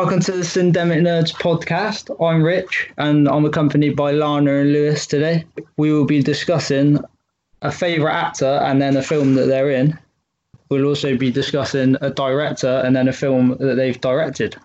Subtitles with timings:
[0.00, 2.14] Welcome to the Syndemic Nerds podcast.
[2.24, 5.44] I'm Rich and I'm accompanied by Lana and Lewis today.
[5.76, 7.00] We will be discussing
[7.62, 9.98] a favourite actor and then a film that they're in.
[10.68, 14.56] We'll also be discussing a director and then a film that they've directed.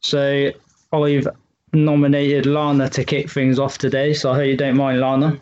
[0.00, 0.50] So
[0.92, 1.26] I've
[1.72, 5.40] nominated Lana to kick things off today, so I hope you don't mind, Lana.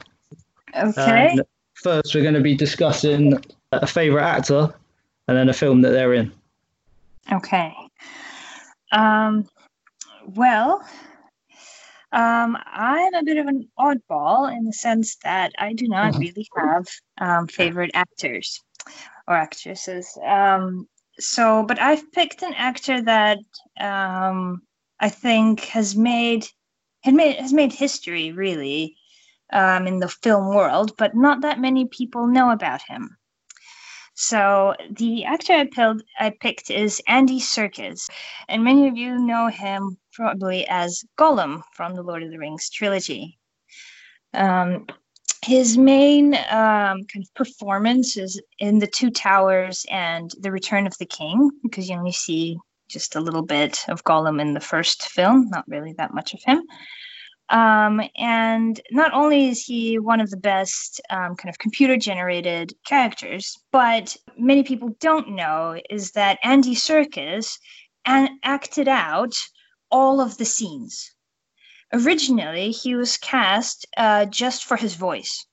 [0.77, 1.31] Okay.
[1.33, 1.43] And
[1.75, 4.73] first, we're going to be discussing a favourite actor
[5.27, 6.31] and then a film that they're in.
[7.33, 7.75] Okay.
[8.93, 9.49] Um,
[10.27, 10.85] well,
[12.13, 16.47] um, I'm a bit of an oddball in the sense that I do not really
[16.57, 16.87] have
[17.19, 18.61] um, favorite actors
[19.27, 20.17] or actresses.
[20.25, 20.87] Um,
[21.19, 23.39] so, but I've picked an actor that
[23.81, 24.63] um,
[25.01, 26.47] I think has made
[27.03, 28.97] had made has made history really
[29.53, 33.17] um, in the film world, but not that many people know about him.
[34.15, 38.09] So the actor I picked, I picked is Andy Serkis,
[38.49, 42.69] and many of you know him probably as Gollum from the Lord of the Rings
[42.69, 43.39] trilogy.
[44.35, 44.87] Um,
[45.45, 50.97] his main um, kind of performance is in the Two Towers and The Return of
[50.99, 55.03] the King, because you only see just a little bit of Gollum in the first
[55.03, 56.63] film, not really that much of him.
[57.49, 62.73] Um, and not only is he one of the best um, kind of computer generated
[62.87, 67.59] characters, but many people don't know is that Andy Serkis
[68.07, 69.35] an- acted out
[69.91, 71.15] all of the scenes.
[71.93, 75.47] Originally, he was cast uh, just for his voice.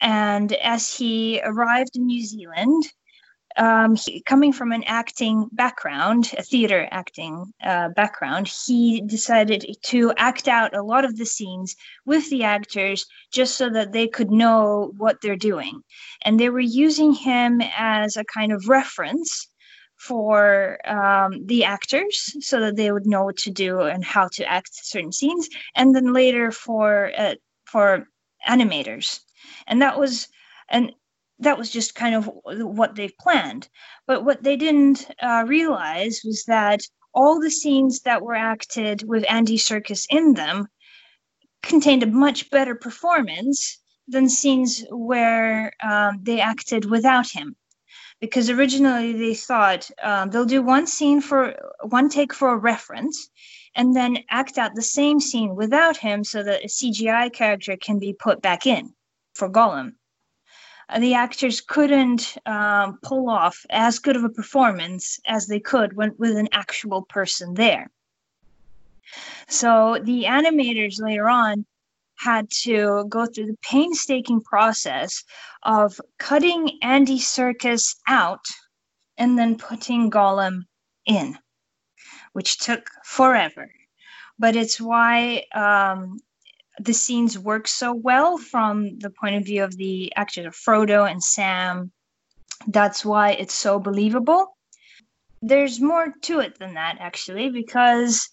[0.00, 2.84] And as he arrived in New Zealand,
[3.56, 10.12] um, he, coming from an acting background, a theater acting uh, background, he decided to
[10.16, 11.74] act out a lot of the scenes
[12.04, 15.82] with the actors just so that they could know what they're doing.
[16.22, 19.48] And they were using him as a kind of reference
[19.96, 24.44] for um, the actors so that they would know what to do and how to
[24.46, 25.48] act certain scenes.
[25.74, 27.34] And then later for uh,
[27.64, 28.06] for
[28.48, 29.20] animators.
[29.66, 30.28] And that was
[30.68, 30.92] and
[31.40, 33.68] that was just kind of what they've planned.
[34.06, 36.80] But what they didn't uh, realize was that
[37.12, 40.68] all the scenes that were acted with Andy Serkis in them
[41.62, 47.56] contained a much better performance than scenes where um, they acted without him.
[48.20, 53.30] Because originally they thought um, they'll do one scene for one take for a reference
[53.74, 57.98] and then act out the same scene without him so that a CGI character can
[57.98, 58.92] be put back in
[59.34, 59.94] for Gollum
[60.98, 66.14] the actors couldn't um, pull off as good of a performance as they could when
[66.18, 67.90] with an actual person there.
[69.48, 71.66] So the animators later on
[72.18, 75.24] had to go through the painstaking process
[75.62, 78.44] of cutting Andy Serkis out
[79.16, 80.62] and then putting Gollum
[81.06, 81.38] in,
[82.32, 83.70] which took forever.
[84.38, 86.18] But it's why um,
[86.80, 91.10] the scenes work so well from the point of view of the actors of Frodo
[91.10, 91.92] and Sam.
[92.66, 94.56] That's why it's so believable.
[95.42, 98.28] There's more to it than that, actually, because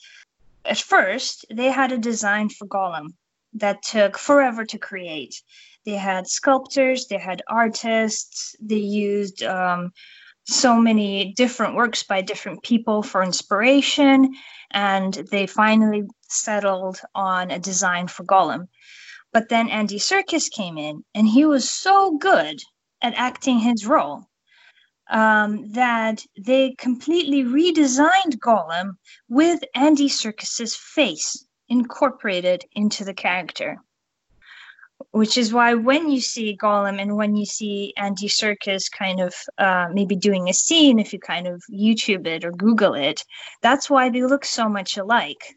[0.65, 3.09] at first they had a design for Gollum
[3.53, 5.41] that took forever to create.
[5.85, 9.91] They had sculptors, they had artists, they used um,
[10.45, 14.33] so many different works by different people for inspiration,
[14.71, 18.67] and they finally settled on a design for Gollum.
[19.33, 22.59] But then Andy Serkis came in, and he was so good
[23.01, 24.27] at acting his role
[25.09, 28.97] um, that they completely redesigned Gollum
[29.29, 33.77] with Andy Serkis's face incorporated into the character.
[35.11, 39.35] Which is why when you see Gollum and when you see Andy Serkis kind of
[39.57, 43.23] uh, maybe doing a scene, if you kind of YouTube it or Google it,
[43.61, 45.55] that's why they look so much alike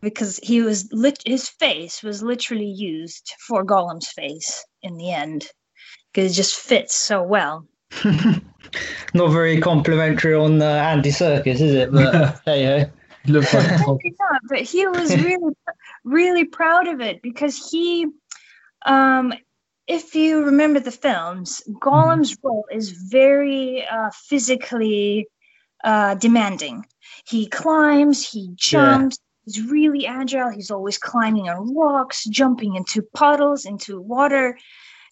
[0.00, 5.48] because he was lit his face was literally used for Gollum's face in the end
[6.12, 7.66] because it just fits so well.
[9.14, 11.92] Not very complimentary on uh, Andy Serkis, is it?
[11.92, 12.90] But hey, hey.
[13.26, 13.98] Looks like not,
[14.48, 15.54] but he was really,
[16.04, 18.06] really proud of it because he,
[18.86, 19.34] um,
[19.86, 25.26] if you remember the films, Gollum's role is very uh, physically
[25.84, 26.86] uh, demanding.
[27.26, 29.18] He climbs, he jumps,
[29.48, 30.50] He's really agile.
[30.50, 34.58] He's always climbing on rocks, jumping into puddles, into water.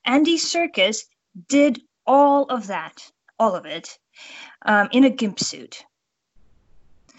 [0.04, 1.04] Andy Serkis
[1.48, 3.98] did all of that, all of it,
[4.66, 5.84] um, in a gimp suit.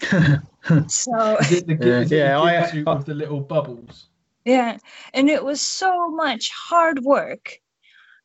[0.00, 4.06] so the, Yeah, yeah, I- gimp suit I- with the little bubbles?
[4.44, 4.78] yeah,
[5.12, 7.58] and it was so much hard work.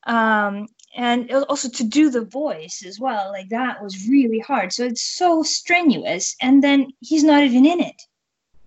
[0.06, 4.72] Um, and al- also to do the voice as well like that was really hard
[4.72, 8.00] so it's so strenuous and then he's not even in it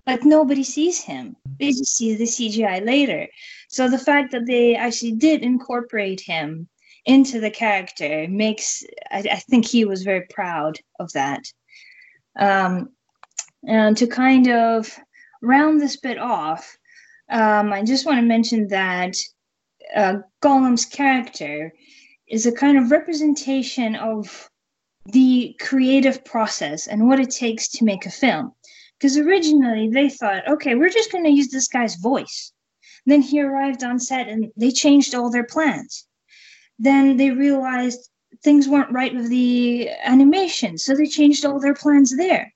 [0.07, 1.37] like nobody sees him.
[1.59, 3.29] They just see the cgi later.
[3.69, 6.69] So the fact that they actually did incorporate him
[7.05, 11.43] into the character makes i, I think he was very proud of that.
[12.39, 12.91] Um,
[13.67, 14.97] and to kind of
[15.43, 16.77] round this bit off
[17.31, 19.17] um, i just want to mention that
[19.95, 21.73] uh, gollum's character
[22.29, 24.51] is a kind of representation of
[25.07, 28.53] the creative process and what it takes to make a film.
[28.99, 32.53] Because originally they thought, okay, we're just going to use this guy's voice.
[33.05, 36.07] Then he arrived on set and they changed all their plans.
[36.79, 38.11] Then they realized
[38.43, 42.53] things weren't right with the animation, so they changed all their plans there.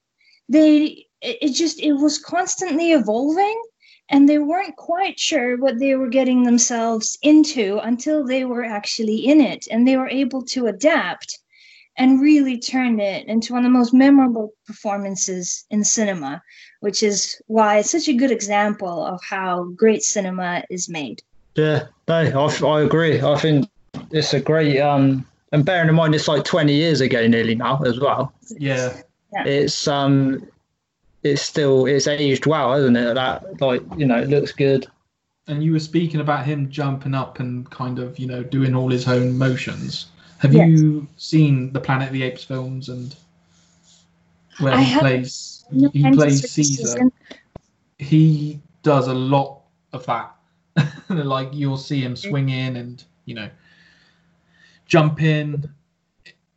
[0.48, 3.62] They it, just it was constantly evolving
[4.08, 9.26] and they weren't quite sure what they were getting themselves into until they were actually
[9.26, 11.38] in it and they were able to adapt
[11.96, 16.42] and really turned it into one of the most memorable performances in cinema
[16.81, 21.22] which is why it's such a good example of how great cinema is made
[21.56, 23.20] Yeah, no, I, I agree.
[23.20, 23.69] I think
[24.10, 27.81] it's a great um, and bearing in mind it's like 20 years ago nearly now
[27.84, 28.32] as well.
[28.50, 29.02] Yeah.
[29.32, 30.46] It's um,
[31.22, 33.14] it's still it's aged well, isn't it?
[33.14, 34.87] That like you know it looks good.
[35.46, 38.88] And you were speaking about him jumping up and kind of, you know, doing all
[38.88, 40.06] his own motions.
[40.40, 40.69] Have Yes.
[40.70, 43.14] you seen the Planet of the Apes films and
[44.58, 46.87] where I he plays No, he plays Caesar?
[46.87, 47.12] season.
[47.98, 49.60] He does a lot
[49.92, 50.34] of that.
[51.10, 53.50] like you'll see him swing in and you know
[54.87, 55.69] jump in.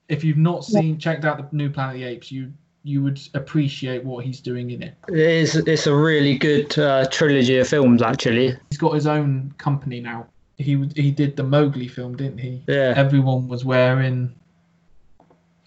[0.07, 2.53] If you've not seen checked out the new Planet of the Apes, you
[2.85, 4.95] you would appreciate what he's doing in it.
[5.09, 8.57] It is it's a really good uh, trilogy of films actually.
[8.69, 10.27] He's got his own company now.
[10.57, 12.63] He he did the Mowgli film, didn't he?
[12.67, 14.33] Yeah, Everyone was wearing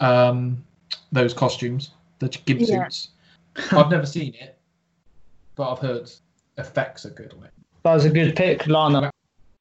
[0.00, 0.64] um
[1.12, 2.84] those costumes, the gimp Yeah.
[2.88, 3.08] suits.
[3.72, 4.58] I've never seen it,
[5.54, 6.10] but I've heard
[6.58, 7.50] effects are good on it.
[7.84, 9.10] that was a good pick, Lana.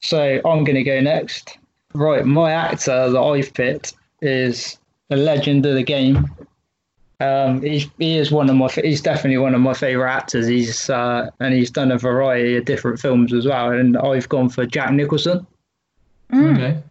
[0.02, 1.58] So I'm gonna go next.
[1.94, 4.78] Right, my actor that I've picked is
[5.10, 6.26] a legend of the game.
[7.18, 8.68] Um, he's, he is one of my.
[8.68, 10.46] He's definitely one of my favorite actors.
[10.46, 13.70] He's uh, and he's done a variety of different films as well.
[13.70, 15.46] And I've gone for Jack Nicholson.
[16.32, 16.54] Mm.
[16.56, 16.82] Okay.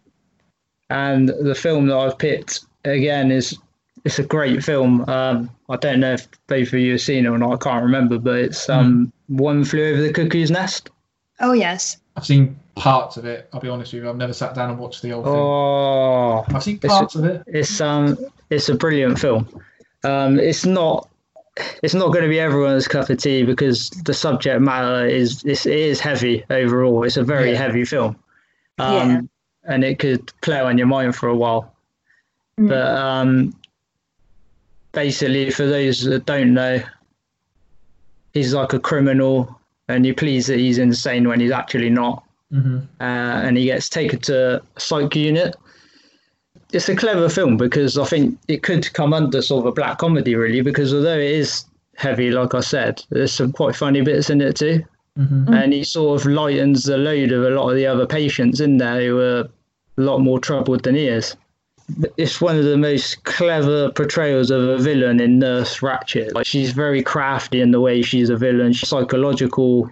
[0.90, 3.56] And the film that I've picked again is
[4.04, 5.08] it's a great film.
[5.08, 7.52] Um, I don't know if both of you have seen it or not.
[7.52, 10.90] I can't remember, but it's um, One Flew Over the Cuckoo's Nest.
[11.40, 13.48] oh yes I've seen parts of it.
[13.52, 14.08] I'll be honest with you.
[14.08, 15.32] I've never sat down and watched the whole thing.
[15.34, 17.42] Oh, I've seen it's- parts of it.
[17.46, 18.16] it's um,
[18.50, 19.46] it's a brilliant film.
[20.06, 21.08] Um, it's not.
[21.82, 25.64] It's not going to be everyone's cup of tea because the subject matter is it's,
[25.64, 27.02] it is heavy overall.
[27.04, 27.56] It's a very Yeah.
[27.56, 28.14] heavy film,
[28.78, 29.20] um, Yeah.
[29.64, 31.74] and it could play on your mind for a while.
[32.60, 32.68] Mm.
[32.68, 33.54] But um,
[34.92, 36.82] basically, for those that don't know,
[38.34, 39.58] he's like a criminal,
[39.88, 42.22] and you please that he's insane when he's actually not
[42.52, 45.56] hmm uh, and he gets taken to a psych unit.
[46.72, 49.98] It's a clever film because I think it could come under sort of a black
[49.98, 51.64] comedy, really, because although it is
[51.96, 54.84] heavy, like I said, there's some quite funny bits in it too.
[55.16, 58.60] hmm And he sort of lightens the load of a lot of the other patients
[58.60, 59.40] in there who are
[59.98, 61.36] a lot more troubled than he is.
[62.16, 66.34] It's one of the most clever portrayals of a villain in Nurse Ratched.
[66.34, 68.72] Like she's very crafty in the way she's a villain.
[68.72, 69.88] She's psychological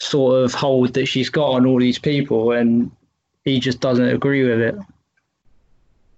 [0.00, 2.90] sort of hold that she's got on all these people, and
[3.44, 4.74] he just doesn't agree with it.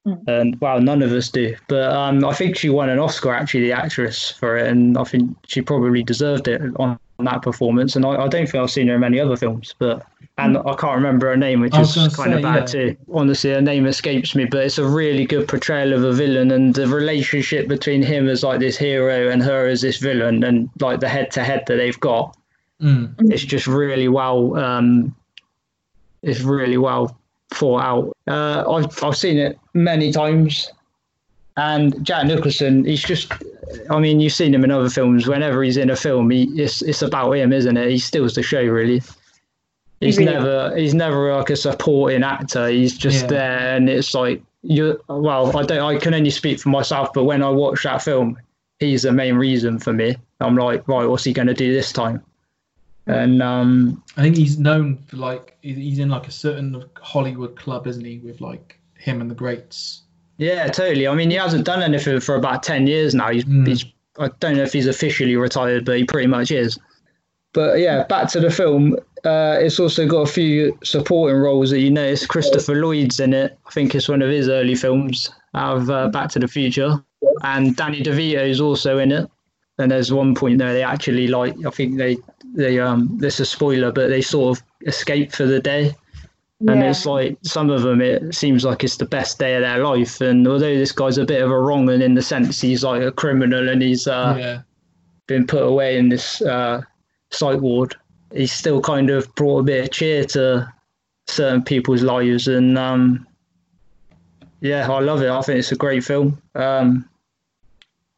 [0.06, 0.28] Mm.
[0.28, 1.56] And well, none of us do.
[1.68, 5.04] But um, I think she won an Oscar actually, the actress for it, and I
[5.04, 7.94] think she probably deserved it on that performance.
[7.94, 10.04] And I, I don't think I've seen her in many other films, but
[10.38, 12.66] and I can't remember her name, which is gonna kind of bad yeah.
[12.66, 12.96] too.
[13.12, 16.74] Honestly, her name escapes me, but it's a really good portrayal of a villain and
[16.74, 20.98] the relationship between him as like this hero and her as this villain, and like
[20.98, 22.36] the head to head that they've got
[22.82, 23.14] Mm.
[23.32, 25.14] it's just really well um
[26.22, 27.16] it's really well
[27.54, 28.16] thought out.
[28.26, 30.70] Uh i've, I've seen it many times.
[31.56, 33.32] And jack nicholson he's just
[33.90, 35.26] i mean you've seen him in other films.
[35.28, 37.90] Whenever he's in a film he it's, it's about him isn't it?
[37.90, 39.02] He steals the show really.
[40.00, 42.68] He's really never he's never like a supporting actor.
[42.68, 43.28] He's just Yeah.
[43.28, 47.24] there and it's like you well i don't i can only speak for myself but
[47.24, 48.38] when i watch that film
[48.78, 50.14] he's the main reason for me.
[50.40, 52.22] I'm like right what's he going to do this time
[53.06, 57.86] and um I think he's known for like he's in like a certain Hollywood club,
[57.86, 58.18] isn't he?
[58.18, 60.02] With like him and the greats.
[60.38, 63.66] yeah totally i mean he hasn't done anything for about 10 years now he's, Mm.
[63.66, 63.84] he's
[64.18, 66.78] i don't know if he's officially retired but he pretty much is
[67.52, 71.78] but yeah back to the film uh, it's also got a few supporting roles that
[71.78, 72.26] you notice.
[72.26, 73.56] Christopher Lloyd's in it.
[73.66, 77.00] I think it's one of his early films out of uh, Back to the Future,
[77.44, 79.30] and Danny DeVito is also in it.
[79.78, 81.54] And there's one point there they actually like.
[81.64, 82.16] I think they
[82.54, 83.18] they um.
[83.18, 85.94] This is a spoiler, but they sort of escape for the day.
[86.68, 89.82] And it's like some of them, it seems like it's the best day of their
[89.82, 90.20] life.
[90.20, 93.02] And although this guy's a bit of a wrong and in the sense he's like
[93.02, 94.62] a criminal and he's uh, yeah.
[95.26, 96.82] been put away in this uh,
[97.30, 97.96] psych ward,
[98.32, 100.72] he's still kind of brought a bit of cheer to
[101.26, 102.46] certain people's lives.
[102.46, 103.26] And um,
[104.60, 105.30] yeah, I love it.
[105.30, 106.40] I think it's a great film.
[106.54, 107.08] Um,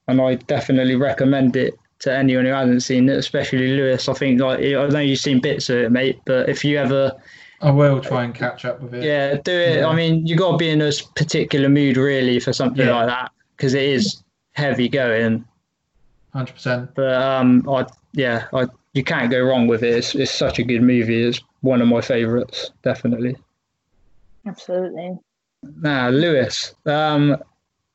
[0.06, 4.08] and I definitely recommend it to anyone who hasn't seen it, especially Lewis.
[4.08, 7.12] I think like I know you've seen bits of it, mate, but if you ever
[7.60, 9.02] I will try and catch up with it.
[9.04, 9.78] yeah, do it.
[9.80, 9.86] Yeah.
[9.88, 12.94] I mean, you got to be in a particular mood really for something Yeah.
[12.96, 15.44] like that because it is heavy going.
[16.32, 16.90] Hundred percent.
[16.94, 19.94] But um, I yeah, I you can't go wrong with it.
[19.94, 21.22] It's, it's such a good movie.
[21.24, 23.36] It's one of my favourites, definitely.
[24.46, 25.16] Absolutely.
[25.80, 27.36] Now, Lewis, um,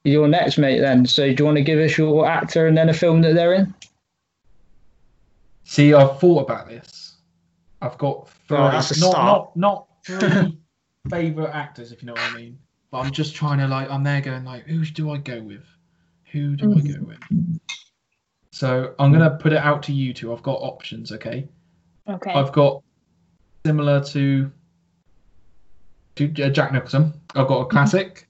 [0.04, 0.80] you're next, mate.
[0.80, 3.36] Then, so do you want to give us your actor and then a film that
[3.36, 3.74] they're in?
[5.70, 7.18] See, I've thought about this.
[7.80, 9.56] I've got three, Oh, that's a not, start.
[9.56, 10.58] not not three
[11.12, 12.58] favorite actors, if you know what I mean.
[12.90, 15.64] But I'm just trying to like, I'm there going like, who do I go with?
[16.32, 17.20] Who do I go with?
[18.52, 20.34] So I'm gonna put it out to you two.
[20.34, 21.48] I've got options, okay?
[22.10, 22.34] Okay.
[22.34, 22.82] I've got
[23.64, 24.52] similar to
[26.16, 27.14] to uh, Jack Nicholson.
[27.36, 28.28] I've got a classic.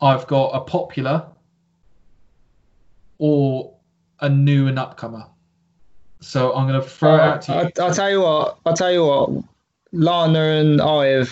[0.00, 1.26] I've got a popular,
[3.18, 3.74] or
[4.20, 5.28] a new and upcomer.
[6.20, 7.58] So I'm gonna throw it out to you.
[7.58, 8.58] I, I'll tell you what.
[8.66, 9.30] I'll tell you what.
[9.92, 11.30] Lana and I have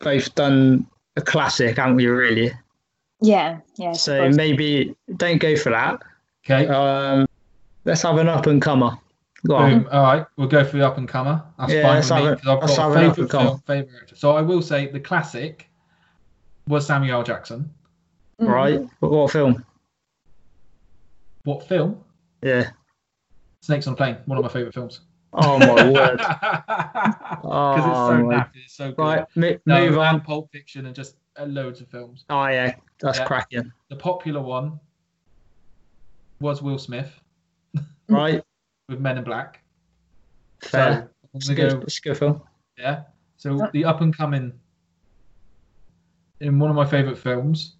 [0.00, 0.86] both done
[1.16, 2.06] a classic, haven't we?
[2.06, 2.52] Really.
[3.20, 3.58] yeah.
[3.76, 3.92] Yeah.
[3.92, 6.02] So maybe don't go for that.
[6.44, 6.66] Okay.
[6.66, 7.26] Um,
[7.84, 8.98] let's have an up and comer.
[9.46, 9.82] Go on.
[9.82, 9.88] Boom.
[9.92, 11.42] All right, we'll go for the up and comer.
[11.58, 14.16] That's Yeah, fine let's with me because I've got a favorite film, favorite actor.
[14.16, 15.68] So I will say the classic
[16.66, 17.22] was Samuel L.
[17.22, 17.70] Jackson.
[18.40, 18.48] Mhm.
[18.48, 18.80] Right.
[19.00, 19.64] What, what film?
[21.44, 22.02] What film?
[22.42, 22.70] Yeah.
[23.64, 24.18] Snakes on a Plane.
[24.26, 25.00] One of my favorite films.
[25.32, 26.18] Oh my word.
[26.18, 28.98] Because Oh, it's so nappy, it's so good.
[28.98, 29.24] Right.
[29.36, 30.20] mo- No, move on.
[30.20, 32.26] Pulp Fiction and just uh, loads of films.
[32.28, 33.24] Oh yeah, that's Yeah.
[33.24, 33.72] cracking.
[33.88, 34.78] The popular one
[36.40, 37.10] was Will Smith
[38.06, 38.42] Right.
[38.90, 39.62] with Men in Black.
[40.62, 41.08] Fair.
[41.32, 42.42] So It's I'm a gonna good, go it's a good film.
[42.76, 43.02] Yeah.
[43.38, 44.52] So the up and coming
[46.40, 47.76] in one of my favorite films,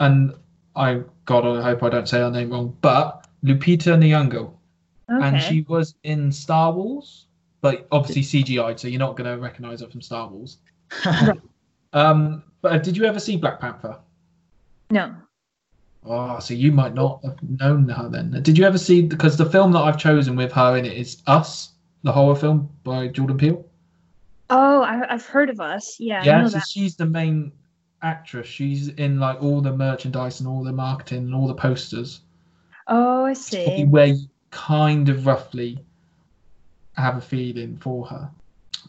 [0.00, 0.34] and
[0.74, 4.52] I God, I hope I don't say her name wrong, but Lupita Nyong'o,
[5.12, 5.26] Okay.
[5.26, 7.26] and she was in Star Wars,
[7.60, 10.58] but obviously CGI, so you're not going to recognize her from Star Wars.
[11.92, 13.98] Um, but did you ever see Black Panther?
[14.90, 15.14] no.
[16.06, 18.30] Oh, so you might not have known her then.
[18.42, 19.02] Did you ever see?
[19.02, 21.72] Because the film that I've chosen with her in it is Us,
[22.04, 23.66] the horror film by Jordan Peele.
[24.48, 25.96] Oh, I, I've heard of us.
[26.00, 26.22] Yeah.
[26.22, 26.66] I Yeah, know so that.
[26.68, 27.52] she's the main
[28.02, 28.46] actress.
[28.46, 32.20] She's in like all the merchandise and all the marketing and all the posters.
[32.88, 33.84] Oh, I see.
[33.84, 35.78] where you kind of roughly
[36.96, 38.30] have a feeling for her.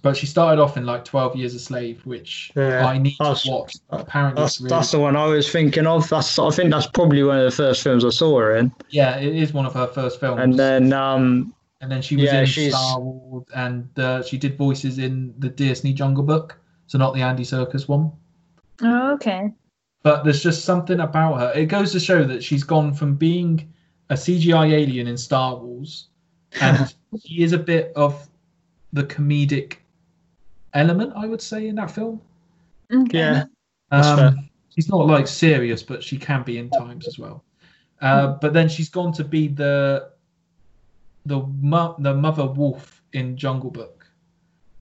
[0.01, 3.37] But she started off in like Twelve Years a Slave, which Yeah, I need to
[3.45, 3.75] watch.
[3.91, 6.09] Apparently, That's really that's the one I was thinking of.
[6.09, 8.71] That's I think that's probably one of the first films I saw her in.
[8.89, 10.41] yeah, it is one of her first films.
[10.41, 14.37] And then um, And then she was Yeah, in she's- Star Wars, and uh, she
[14.37, 16.57] did voices in the Disney Jungle Book,
[16.87, 18.11] so not the Andy Serkis one.
[18.81, 19.51] Oh, okay.
[20.01, 21.51] But there's just something about her.
[21.53, 23.71] It goes to show that she's gone from being
[24.11, 26.07] a CGI alien in Star Wars,
[26.59, 26.93] and
[27.25, 28.29] she is a bit of
[28.93, 29.77] the comedic
[30.73, 32.21] element, I would say, in that film.
[32.93, 33.17] Okay.
[33.19, 33.45] yeah,
[33.91, 37.43] Um, she's not like serious, but she can be in times as well.
[38.01, 40.09] Uh, but then she's gone to be the
[41.25, 44.05] the mo- the mother wolf in Jungle Book,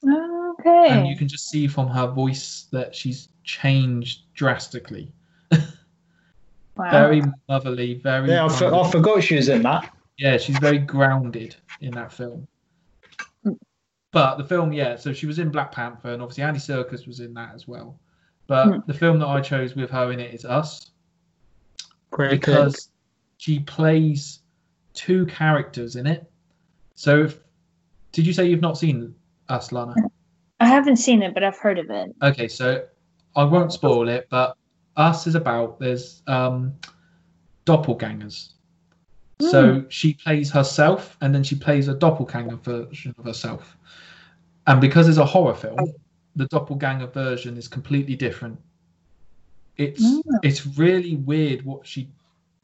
[0.03, 0.89] Okay.
[0.89, 5.13] and you can just see from her voice that she's changed drastically.
[6.77, 6.91] Wow.
[6.91, 8.45] Very motherly, very yeah.
[8.45, 9.93] I, for, I forgot she was in that.
[10.19, 12.47] yeah, she's very grounded in that film.
[14.12, 17.21] But the film, yeah, so she was in Black Panther, and obviously Andy Serkis was
[17.21, 17.99] in that as well.
[18.49, 18.79] But Hmm.
[18.89, 20.91] the film that I chose with her in it is Us.
[22.11, 22.41] Great pick.
[22.41, 22.89] because
[23.37, 24.41] she plays
[24.95, 26.29] two characters in it.
[26.97, 27.39] So, if,
[28.11, 29.15] did you say you've not seen
[29.49, 29.95] Us, Lana?
[30.59, 32.11] I haven't seen it, but I've heard of it.
[32.21, 32.85] Okay, so
[33.37, 34.57] I won't spoil it, but
[34.97, 36.75] Us is about there's um,
[37.66, 38.52] doppelgangers.
[39.40, 43.78] So she plays herself, and then she plays a doppelganger version of herself.
[44.66, 45.78] And because it's a horror film,
[46.37, 48.61] the doppelganger version is completely different.
[49.76, 50.20] It's Mm.
[50.42, 52.11] it's really weird what she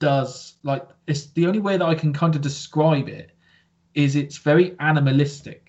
[0.01, 0.57] does.
[0.65, 3.31] Like it's the only way that I can kind of describe it
[3.95, 5.63] is it's very animalistic.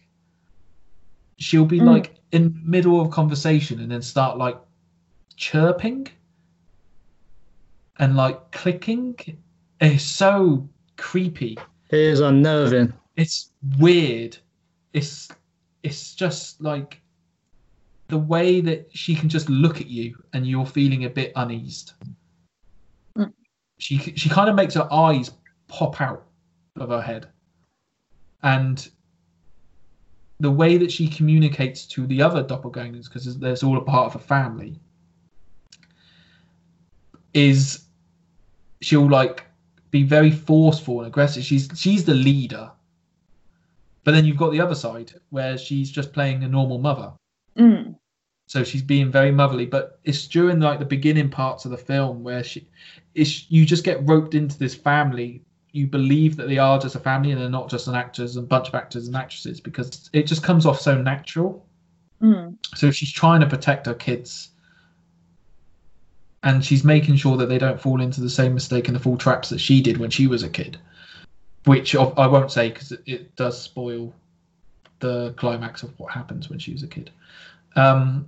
[1.39, 1.85] she'll be Mm.
[1.85, 4.57] like in the middle of conversation and then start like
[5.35, 6.07] chirping
[7.99, 9.15] and like clicking.
[9.81, 11.57] is so creepy.
[11.89, 12.93] It is unnerving.
[13.15, 14.37] It's weird.
[14.93, 15.29] It's
[15.83, 17.01] it's just like
[18.07, 21.93] the way that she can just look at you and you're feeling a bit uneased.
[23.17, 23.33] Mm.
[23.77, 25.31] She she kind of makes her eyes
[25.67, 26.25] pop out
[26.77, 27.27] of her head,
[28.43, 28.89] and
[30.39, 34.21] the way that she communicates to the other doppelgangers because there's all a part of
[34.21, 34.79] a family
[37.33, 37.86] is
[38.81, 39.45] she'll like
[39.91, 41.43] be very forceful and aggressive.
[41.43, 42.71] She's she's the leader.
[44.03, 47.11] But then you've got the other side where she's just playing a normal mother.
[47.57, 47.95] Mm.
[48.47, 52.23] So she's being very motherly, but it's during like the beginning parts of the film
[52.23, 52.69] where she
[53.15, 55.43] is you just get roped into this family.
[55.73, 58.47] You believe that they are just a family and they're not just an actors and
[58.47, 61.65] bunch of actors and actresses because it just comes off so natural.
[62.21, 62.55] Mm.
[62.75, 64.51] So she's trying to protect her kids.
[66.47, 69.17] And she's making sure that they don't fall into the same mistake and the full
[69.17, 70.77] traps that she did when she was a kid.
[71.65, 74.13] Which I won't say because it, does spoil
[74.99, 77.11] the climax of what happens when she was a kid.
[77.75, 78.27] Um,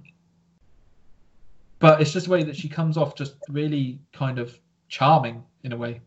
[1.80, 4.60] but it's just the way that she comes off just really kind of
[4.90, 6.02] charming in a way.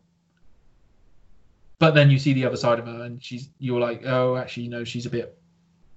[1.79, 4.67] But then you see the other side of her and she's you're like, oh, actually,
[4.67, 5.35] no, she's a bit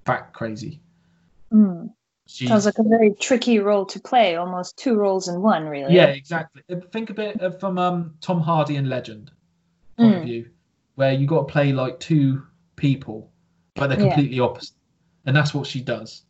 [0.05, 0.81] back crazy.
[1.53, 1.91] Mm.
[2.29, 5.95] She's, Sounds like a very tricky role to play, almost two roles in one, really.
[5.95, 6.63] Yeah, exactly.
[6.71, 9.31] Uh, Think of it uh, from um, Tom Hardy and Legend
[9.97, 10.25] point of Mm.
[10.25, 10.51] view,
[10.97, 12.43] where you got to play like two
[12.75, 13.31] people,
[13.77, 14.13] but they're Yeah.
[14.15, 14.75] completely opposite,
[15.25, 16.23] and that's what she does.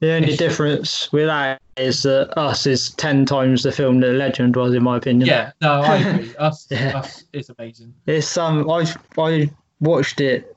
[0.00, 4.12] The only It's- difference with that is that Us is ten times the film that
[4.12, 5.26] Legend was, in my opinion.
[5.26, 6.36] Yeah, no, I agree.
[6.36, 6.98] Us, Yeah.
[6.98, 7.94] us is amazing.
[8.06, 8.86] It's um, I
[9.18, 9.50] I
[9.80, 10.54] watched it.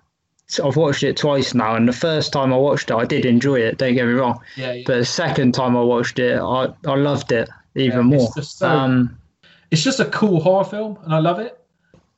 [0.59, 3.59] I've watched it twice now, and the first time I watched it, I did enjoy
[3.59, 3.77] it.
[3.77, 4.83] Don't get me wrong, Yeah, yeah.
[4.85, 8.31] but the second time I watched it, I I loved it even Yeah, it's more.
[8.35, 9.17] just so- Um,
[9.71, 11.57] it's just a cool horror film, and I love it.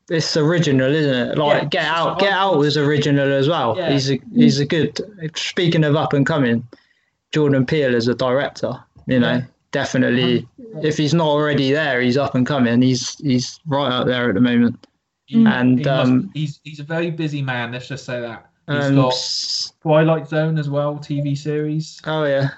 [0.10, 1.38] it's original, isn't it?
[1.38, 3.76] Like Yeah, Get Out, Get Out was original as well.
[3.78, 3.91] Yeah.
[3.91, 5.00] He's a he's a good.
[5.36, 6.67] Speaking of up and coming,
[7.32, 8.74] Jordan Peele as a director,
[9.08, 9.41] you know,
[9.72, 10.48] definitely.
[10.82, 12.82] If he's not already there, he's up and coming.
[12.82, 14.86] He's he's right up there at the moment.
[15.34, 17.72] He- And, he must- um, he's he's a very busy man.
[17.72, 19.13] Let's just say that he's Um, got
[19.82, 22.00] Twilight Zone as well, TV series.
[22.06, 22.50] oh yeah,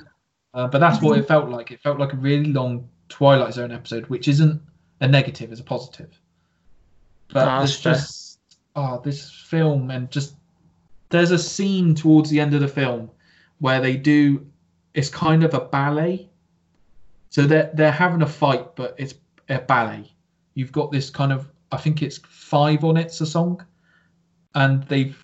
[0.53, 1.71] Uh, but that's what it felt like.
[1.71, 4.61] It felt like a really long Twilight Zone episode, which isn't
[5.01, 6.19] a negative, it's a positive.
[7.33, 8.39] But Ah, there's just
[8.75, 10.35] oh, this film and just
[11.09, 13.09] there's a scene towards the end of the film
[13.59, 14.45] where they do
[14.93, 16.29] it's kind of a ballet.
[17.29, 19.15] So they're they're having a fight, but it's
[19.49, 20.11] a ballet.
[20.53, 23.65] You've got this kind of I think it's five on it's a song,
[24.53, 25.17] and they've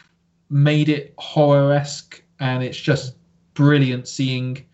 [0.49, 3.15] made it horror esque, and it's just
[3.53, 4.65] brilliant seeing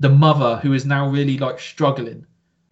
[0.00, 2.24] the mother who is now really like struggling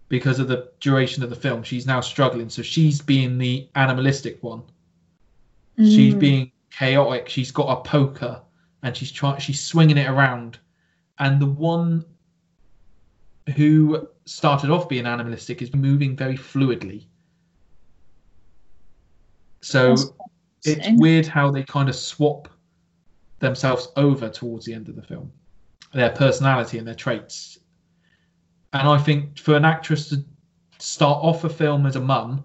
[0.09, 1.63] because of the duration of the film.
[1.63, 4.63] She's now struggling, so she's being the animalistic one.
[5.77, 6.19] She's Mm.
[6.21, 7.29] being chaotic.
[7.29, 8.41] She's got a poker
[8.83, 9.41] and she's trying.
[9.41, 10.59] She's swinging it around,
[11.19, 12.05] and the one
[13.57, 17.07] who started off being animalistic is moving very fluidly.
[19.61, 19.97] So
[20.65, 22.49] it's weird how they kind of swap
[23.41, 25.33] themselves over towards the end of the film,
[25.95, 27.59] their personality and their traits.
[28.73, 30.25] And I think for an actress to
[30.79, 32.45] start off a film as a mum,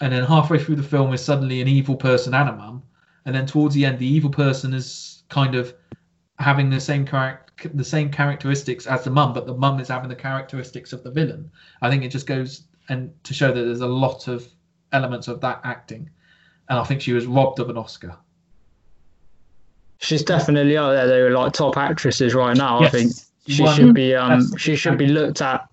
[0.00, 2.82] and then halfway through the film is suddenly an evil person and a mum,
[3.24, 5.74] and then towards the end the evil person is kind of
[6.38, 10.10] having the same character the same characteristics as the mum, but the mum is having
[10.10, 11.50] the characteristics of the villain.
[11.80, 14.46] I think it just goes and to show that there's a lot of
[14.92, 16.10] elements of that acting,
[16.68, 18.16] and I think she was robbed of an Oscar.
[19.98, 21.06] she's definitely out there.
[21.06, 22.80] They were like top actresses right now.
[22.80, 23.12] Yes, I think
[23.46, 25.68] she won should be um she should be looked at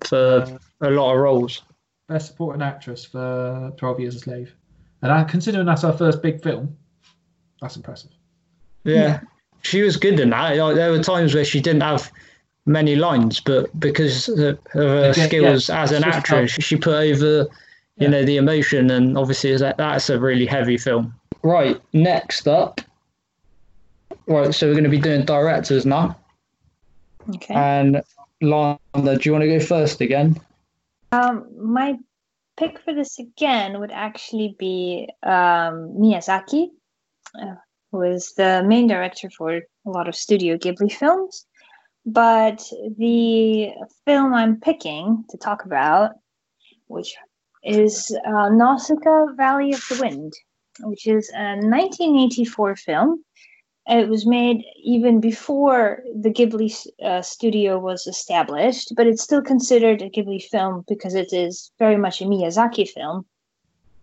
[0.00, 1.62] for uh, a lot of roles.
[2.08, 4.54] best supporting actress for Twelve Years a Slave,
[5.02, 6.76] and I, considering that's her first big film,
[7.60, 8.10] that's impressive.
[8.84, 9.20] Yeah,
[9.62, 10.56] she was good in that.
[10.56, 12.10] Like, there were times where she didn't have
[12.66, 17.46] many lines, but because of her Again, skills yeah, as an actress, she put over,
[17.96, 18.10] you Yeah.
[18.10, 21.14] know, the emotion, and obviously that that's a really heavy film.
[21.42, 22.80] Right, next up.
[24.26, 26.16] Right, so we're going to be doing directors now,
[27.34, 27.54] Okay.
[27.54, 28.02] and
[28.40, 30.40] Lana, do you want to go first again?
[31.12, 31.98] Um, my
[32.56, 36.68] pick for this again would actually be um, Miyazaki,
[37.40, 37.54] uh,
[37.90, 41.46] who is the main director for a lot of Studio Ghibli films.
[42.06, 42.62] But
[42.98, 43.70] the
[44.06, 46.12] film I'm picking to talk about,
[46.88, 47.14] which
[47.62, 50.32] is uh, Nausicaa Valley of the Wind,
[50.80, 53.24] which is a 1984 film
[53.86, 56.70] It was made even before the Ghibli
[57.02, 61.96] uh, studio was established, but it's still considered a Ghibli film because it is very
[61.96, 63.26] much a Miyazaki film.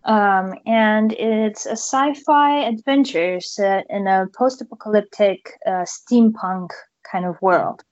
[0.04, 6.70] Um, and it's a sci-fi adventure set in a post-apocalyptic uh, steampunk
[7.10, 7.82] kind of world.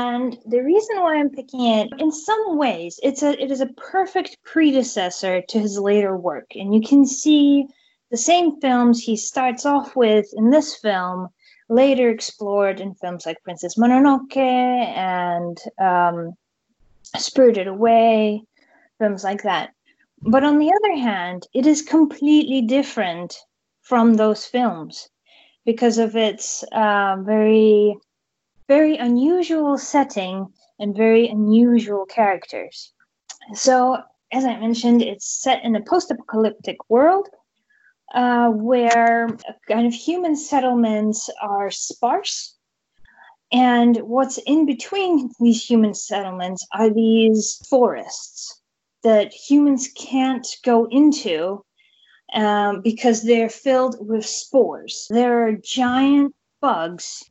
[0.00, 3.74] And the reason why I'm picking it, in some ways, it's a it is a
[3.92, 7.66] perfect predecessor to his later work, and you can see
[8.10, 11.28] the same films he starts off with in this film
[11.68, 16.32] later explored in films like Princess Mononoke and um,
[17.16, 18.42] Spirited Away,
[18.98, 19.70] films like that.
[20.22, 23.36] But on the other hand, it is completely different
[23.82, 25.08] from those films
[25.64, 27.96] because of its uh, very,
[28.70, 30.46] very unusual setting
[30.78, 32.92] and very unusual characters.
[33.52, 33.98] So,
[34.30, 37.26] as I mentioned, it's set in a post apocalyptic world
[38.14, 39.26] uh, where
[39.66, 42.56] kind of human settlements are sparse.
[43.50, 48.62] And what's in between these human settlements are these forests
[49.02, 51.64] that humans can't go into
[52.32, 55.08] um, because they're filled with spores.
[55.10, 57.24] There are giant bugs.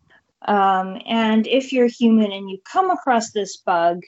[0.48, 4.02] Um, and if you're human and you come across this bug,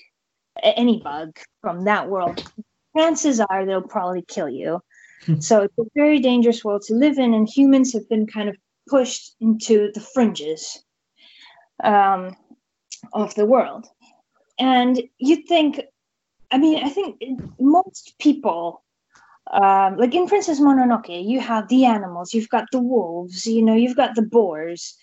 [0.63, 2.43] any bug from that world,
[2.95, 4.81] chances are they'll probably kill you.
[5.25, 5.39] Hmm.
[5.39, 8.55] so it's a very dangerous world to live in, and humans have been kind of
[8.89, 10.83] pushed into the fringes
[11.83, 12.35] um,
[13.13, 13.87] of the world.
[14.59, 15.81] And you'd think,
[16.51, 17.21] I mean, I think
[17.59, 18.83] most people,
[19.51, 23.75] um, like in Princess Mononoke, you have the animals, you've got the wolves, you know,
[23.75, 24.97] you've got the boars.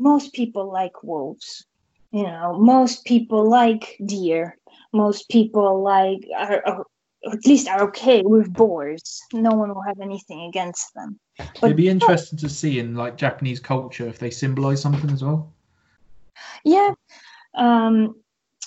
[0.00, 1.66] Most people like wolves,
[2.10, 4.56] you know, most people like deer,
[4.94, 6.84] most people like are, are
[7.30, 9.20] at least are okay with boars.
[9.34, 11.20] No one will have anything against them.
[11.36, 15.22] But It'd be interesting to see in like Japanese culture if they symbolize something as
[15.22, 15.52] well.
[16.64, 16.94] Yeah,
[17.54, 18.14] um,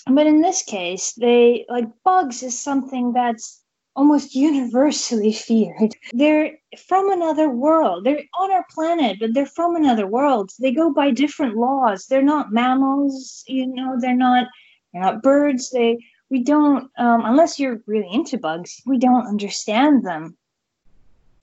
[0.06, 3.63] but in this case, they like bugs is something that's
[3.96, 5.96] almost universally feared.
[6.14, 8.04] They're from another world.
[8.04, 10.52] They're on our planet, but they're from another world.
[10.60, 12.08] They go by different laws.
[12.08, 13.98] They're not mammals, you know.
[14.00, 14.48] They're not.
[14.92, 15.72] They're not birds.
[15.72, 15.98] They
[16.34, 20.36] we don't um, unless you're really into bugs we don't understand them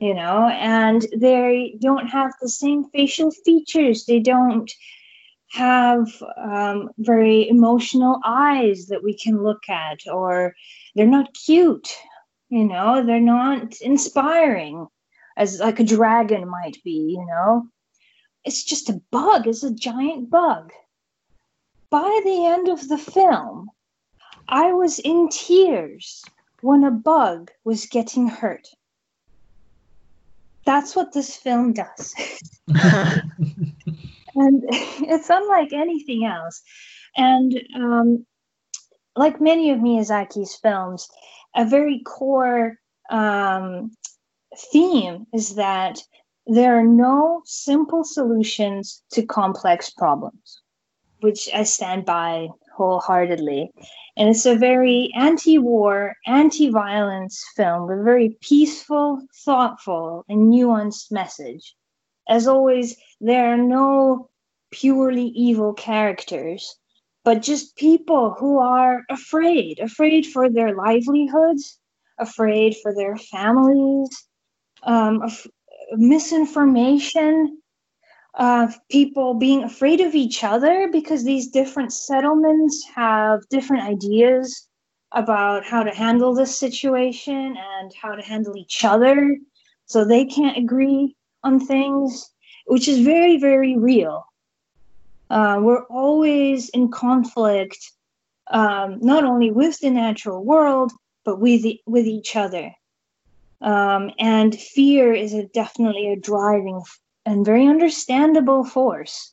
[0.00, 4.72] you know and they don't have the same facial features they don't
[5.52, 10.54] have um, very emotional eyes that we can look at or
[10.96, 11.96] they're not cute
[12.50, 14.86] you know they're not inspiring
[15.36, 17.66] as like a dragon might be you know
[18.44, 20.72] it's just a bug it's a giant bug
[21.88, 23.70] by the end of the film
[24.50, 26.24] I was in tears
[26.60, 28.68] when a bug was getting hurt.
[30.66, 32.14] That's what this film does.
[32.68, 33.24] and
[34.34, 36.62] it's unlike anything else.
[37.16, 38.26] And um,
[39.16, 41.08] like many of Miyazaki's films,
[41.54, 42.78] a very core
[43.10, 43.92] um,
[44.72, 45.98] theme is that
[46.46, 50.62] there are no simple solutions to complex problems,
[51.20, 53.70] which I stand by wholeheartedly.
[54.16, 60.52] And it's a very anti war, anti violence film, with a very peaceful, thoughtful, and
[60.52, 61.74] nuanced message.
[62.28, 64.30] As always, there are no
[64.70, 66.76] purely evil characters,
[67.30, 71.78] but just people who are afraid afraid for their livelihoods,
[72.18, 74.10] afraid for their families,
[74.82, 75.22] um,
[75.92, 77.62] misinformation,
[78.34, 84.66] of people being afraid of each other because these different settlements have different ideas
[85.12, 89.36] about how to handle this situation and how to handle each other.
[89.86, 91.14] So they can't agree
[91.44, 92.28] on things,
[92.66, 94.24] which is very, very real.
[95.30, 97.92] Uh, we're always in conflict,
[98.50, 100.92] um, not only with the natural world,
[101.24, 102.72] but with, the, with each other.
[103.60, 106.82] Um, and fear is a, definitely a driving
[107.24, 109.32] and very understandable force.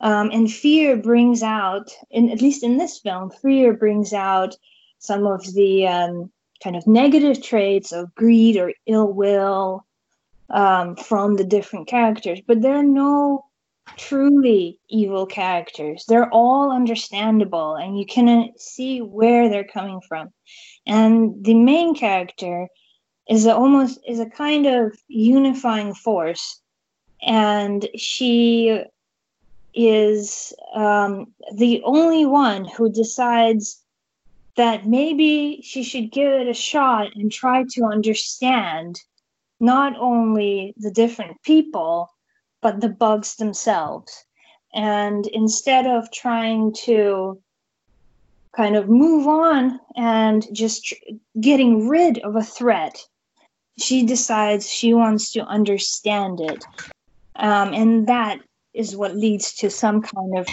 [0.00, 4.54] Um, and fear brings out, in, at least in this film, fear brings out
[4.98, 6.30] some of the um,
[6.62, 9.84] kind of negative traits of greed or ill will
[10.50, 12.40] um, from the different characters.
[12.46, 13.44] But there are no
[13.96, 16.04] truly evil characters.
[16.06, 20.30] They're all understandable, and you can see where they're coming from.
[20.86, 22.68] And the main character
[23.28, 26.60] is a, almost is a kind of unifying force
[27.22, 28.82] and she
[29.74, 33.82] is um, the only one who decides
[34.56, 39.00] that maybe she should give it a shot and try to understand
[39.60, 42.08] not only the different people
[42.62, 44.24] but the bugs themselves.
[44.74, 47.40] And instead of trying to
[48.56, 50.94] kind of move on and just tr-
[51.40, 52.98] getting rid of a threat,
[53.78, 56.64] she decides she wants to understand it.
[57.36, 58.40] Um, and that
[58.74, 60.48] is what leads to some kind of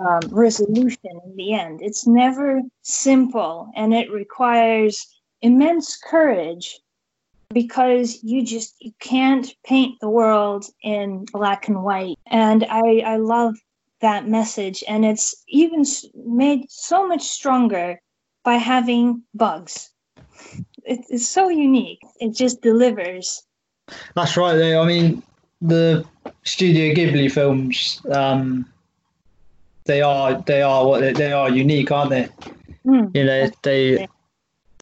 [0.00, 1.80] um, resolution in the end.
[1.82, 5.06] It's never simple and it requires
[5.42, 6.80] immense courage
[7.52, 12.18] because you just you can't paint the world in black and white.
[12.26, 13.54] And i i love
[14.00, 14.82] that message.
[14.88, 15.84] And it's even
[16.26, 18.00] made so much stronger
[18.44, 19.90] by having bugs.
[20.84, 22.00] It's so unique.
[22.20, 23.44] It just delivers.
[24.14, 25.22] That's right there i mean
[25.60, 26.04] the
[26.44, 28.64] studio ghibli films um
[29.84, 32.28] they are they are what they, they are unique aren't they?
[32.86, 34.08] Mm, you know they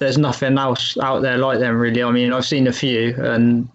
[0.01, 2.03] there's nothing else out there like them really.
[2.03, 3.69] I mean, I've seen a few and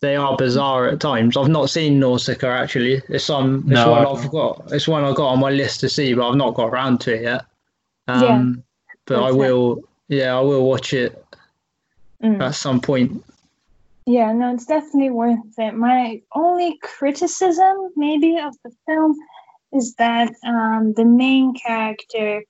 [0.00, 1.36] they are bizarre at times.
[1.36, 3.02] I've not seen Nausicaa actually.
[3.08, 4.72] It's some it's no, one I've got.
[4.72, 7.14] It's one I got on my list to see, but I've not got around to
[7.14, 7.44] it yet.
[8.08, 8.92] Um, yeah.
[9.06, 9.82] But I will.
[10.08, 11.24] Yeah, I will watch it
[12.22, 12.40] mm.
[12.40, 13.24] at some point.
[14.06, 15.74] Yeah, no, it's definitely worth it.
[15.74, 19.16] My only criticism, maybe, of the film
[19.72, 22.44] is that um, the main character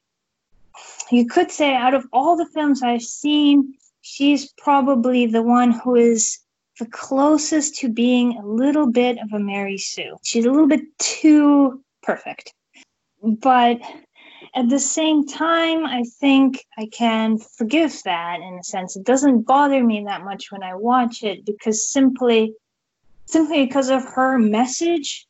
[1.11, 5.95] you could say out of all the films I've seen, she's probably the one who
[5.97, 6.39] is
[6.79, 10.17] the closest to being a little bit of a Mary Sue.
[10.23, 12.53] She's a little bit too perfect.
[13.23, 13.81] But
[14.55, 18.97] at the same time, I think I can forgive that in a sense.
[18.97, 22.55] It doesn't bother me that much when I watch it because simply
[23.27, 25.27] simply because of her message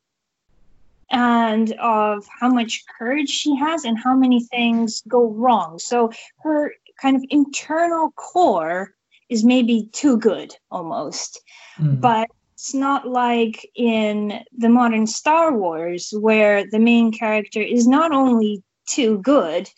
[1.10, 5.78] and of how much courage she has and how many things go wrong.
[5.78, 6.10] So
[6.42, 8.94] her kind of internal core
[9.28, 11.40] is maybe too good almost.
[11.78, 12.00] Mm.
[12.00, 18.12] But it's not like in the modern Star Wars where the main character is not
[18.12, 19.68] only too good,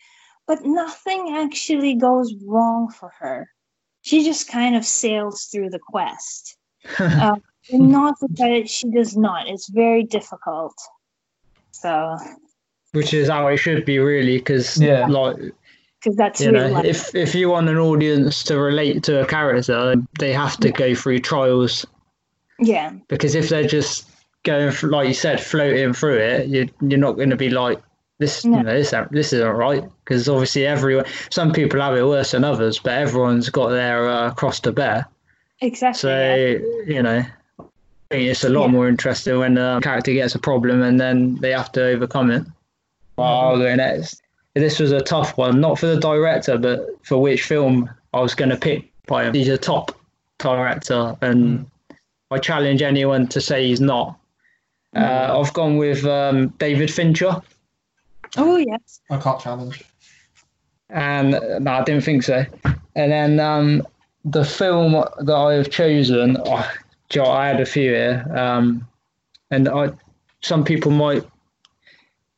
[0.47, 3.51] but nothing actually goes wrong for her.
[4.03, 6.57] She just kind of sails through the quest.
[6.99, 7.37] uh,
[7.73, 9.49] not that she does not.
[9.49, 10.75] It's very difficult.
[11.81, 12.17] So,
[12.93, 15.07] which is how it should be, really, because yeah.
[15.07, 15.37] like
[16.01, 19.95] because that's you know, if if you want an audience to relate to a character,
[20.19, 21.85] they have to go through trials.
[22.61, 22.93] Yeah.
[23.09, 24.09] Because if they're just
[24.45, 27.83] going through, like you said, floating through it, you you're not going to be like
[28.19, 28.45] this.
[28.45, 28.59] No.
[28.59, 31.07] You know, this this isn't right because obviously everyone.
[31.31, 35.07] Some people have it worse than others, but everyone's got their uh, cross to bear.
[35.61, 35.99] Exactly.
[35.99, 36.95] So yeah.
[36.95, 37.25] you know,
[38.11, 38.73] it's a lot yeah.
[38.73, 42.45] more interesting when the character gets a problem and then they have to overcome it.
[43.19, 44.23] I'll go next.
[44.55, 48.35] This was a tough one, not for the director, but for which film I was
[48.35, 49.35] going to pick by him.
[49.35, 49.99] He's a top
[50.39, 51.67] director, and mm.
[52.31, 54.19] I challenge anyone to say he's not.
[54.95, 57.43] Uh, I've gone with um, David Fincher.
[58.37, 59.01] Oh yes.
[59.11, 59.85] I can't challenge.
[60.89, 62.45] And no, I didn't think so.
[62.95, 63.87] And then um,
[64.25, 66.71] the film that I've chosen, oh,
[67.09, 68.87] Joe, I had a few here, um,
[69.51, 69.91] and I
[70.43, 71.25] some people might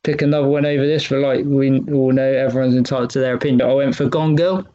[0.02, 3.68] pick another one over this, but like we all know, everyone's entitled to their opinion.
[3.68, 4.66] I went for Gone Girl.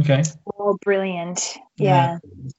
[0.00, 0.22] Okay.
[0.58, 1.56] Oh, brilliant!
[1.76, 2.18] Yeah.
[2.22, 2.50] yeah.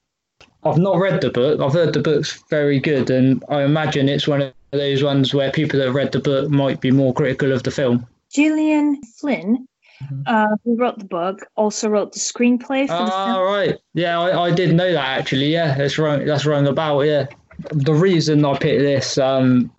[0.63, 1.61] I've not read the book.
[1.61, 5.51] I've heard the book's very good, and I imagine it's one of those ones where
[5.51, 8.05] people that have read the book might be more critical of the film.
[8.33, 9.67] Gillian Flynn
[10.03, 10.21] mm-hmm.
[10.25, 13.43] uh, who wrote the book, also wrote the screenplay for the film.
[13.43, 13.77] right.
[13.93, 15.47] Yeah, I, I did know that actually.
[15.47, 16.25] Yeah, that's wrong.
[16.25, 17.01] That's wrong about.
[17.01, 17.27] Yeah,
[17.71, 19.71] the reason I picked this um,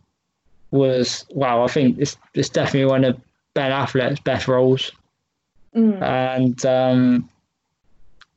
[0.70, 1.64] was wow.
[1.64, 3.20] I think it's it's definitely one of
[3.54, 4.92] Ben Affleck's best roles,
[5.74, 6.00] mm.
[6.02, 7.28] and um,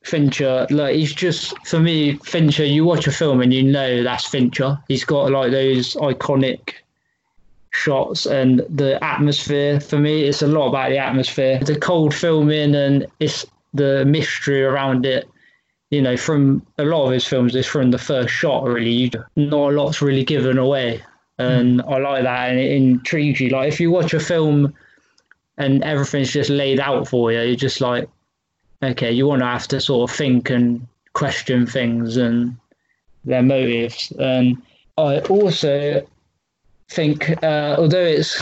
[0.02, 0.66] Fincher.
[0.70, 2.16] Look, he's just for me.
[2.16, 2.64] Fincher.
[2.64, 4.78] You watch a film and you know that's Fincher.
[4.88, 6.74] He's got like those iconic
[7.74, 9.80] shots and the atmosphere.
[9.80, 11.58] For me it's a lot about the atmosphere.
[11.58, 15.28] The cold filming and it's the mystery around it.
[15.90, 19.12] You know from a lot of his films is from the first shot really.
[19.36, 21.02] Not a lot's really given away.
[21.38, 21.92] And mm.
[21.92, 23.50] i like that and it intrigues you.
[23.50, 24.72] Like if you watch a film
[25.58, 28.08] and everything's just laid out for you you're just like
[28.82, 32.56] okay you want to have to sort of think and question things and
[33.24, 34.12] their motives.
[34.18, 34.62] And
[34.96, 36.06] i also
[36.88, 38.40] think, uh, although it's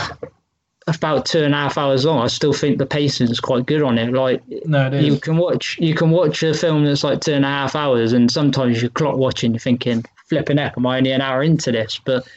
[0.87, 3.81] about two and a half hours long, I still think the pacing is quite good
[3.81, 4.13] on it.
[4.13, 7.45] Like, no, it you can watch you can watch a film that's like two and
[7.45, 11.11] a half hours, and sometimes you're clock watching, you're thinking, "Flipping heck, am I only
[11.11, 12.27] an hour into this?" But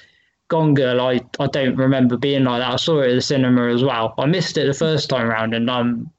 [0.48, 2.72] Gone Girl, I I don't remember being like that.
[2.72, 4.14] I saw it at the cinema as well.
[4.18, 6.10] I missed it the first time around, and um,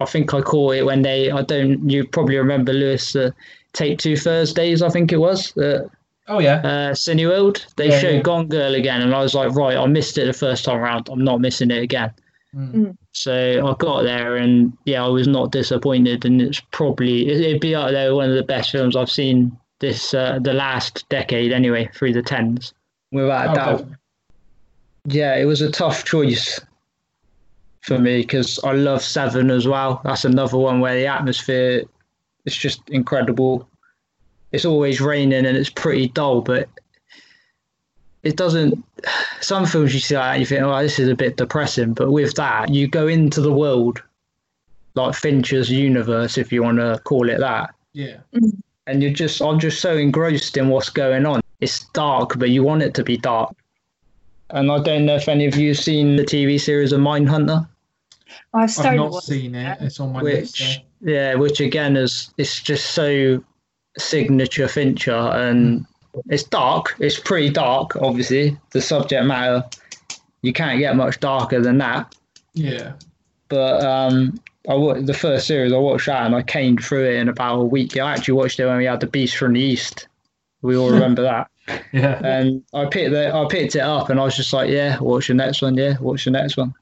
[0.00, 1.30] I think I caught it when they.
[1.30, 1.88] I don't.
[1.88, 3.14] You probably remember Lewis.
[3.14, 3.30] Uh,
[3.72, 5.56] Take Two Thursdays, I think it was.
[5.56, 5.88] Uh,
[6.28, 6.56] Oh yeah.
[6.56, 7.64] uh, Cineworld.
[7.76, 8.20] They Yeah, showed yeah.
[8.22, 11.08] Gone Girl again, and I was like, right, I missed it the first time around.
[11.08, 12.12] I'm not missing it again.
[12.54, 12.96] Mm.
[13.12, 16.24] So I got there, and yeah, I was not disappointed.
[16.24, 19.56] And it's probably it- it'd be up there one of the best films I've seen
[19.80, 22.74] this uh, the last decade anyway, through the tens,
[23.12, 23.70] without a Oh, doubt.
[23.78, 23.96] definitely.
[25.06, 26.60] Yeah, it was a tough choice
[27.82, 30.00] for me because I love Seven as well.
[30.04, 31.84] That's another one where the atmosphere
[32.44, 33.68] is just incredible.
[34.52, 36.68] It's always raining and it's pretty dull, but
[38.22, 38.84] it doesn't.
[39.40, 42.10] Some films you see like that, you think, oh, this is a bit depressing, but
[42.10, 44.02] with that, you go into the world,
[44.94, 48.16] like Fincher's universe, if you want to call it that, Yeah.
[48.34, 48.48] Mm-hmm.
[48.86, 51.40] and you're just, I'm just so engrossed in what's going on.
[51.60, 53.54] It's dark, but you want it to be dark.
[54.50, 57.68] And I don't know if any of you have seen the TV series of Mindhunter.
[58.54, 59.62] I've I've not seen it.
[59.64, 59.82] that.
[59.82, 60.52] It's on my list.
[60.58, 61.12] which yeah.
[61.12, 63.42] yeah, which again is it's just so
[63.98, 65.86] signature Fincher and
[66.28, 66.96] it's dark.
[66.98, 68.56] It's pretty dark, obviously.
[68.70, 69.64] The subject matter
[70.42, 72.14] you can't get much darker than that.
[72.54, 72.92] Yeah.
[73.48, 77.16] But um, I wa- the first series I watched that and I came through it
[77.16, 77.96] in about a week.
[77.96, 80.08] I actually watched it when we had the Beast from the East.
[80.62, 81.50] We all remember that.
[81.92, 82.20] Yeah.
[82.24, 85.28] And I picked the, I picked it up and I was just like, yeah, watch
[85.28, 86.74] the next one, yeah, watch the next one.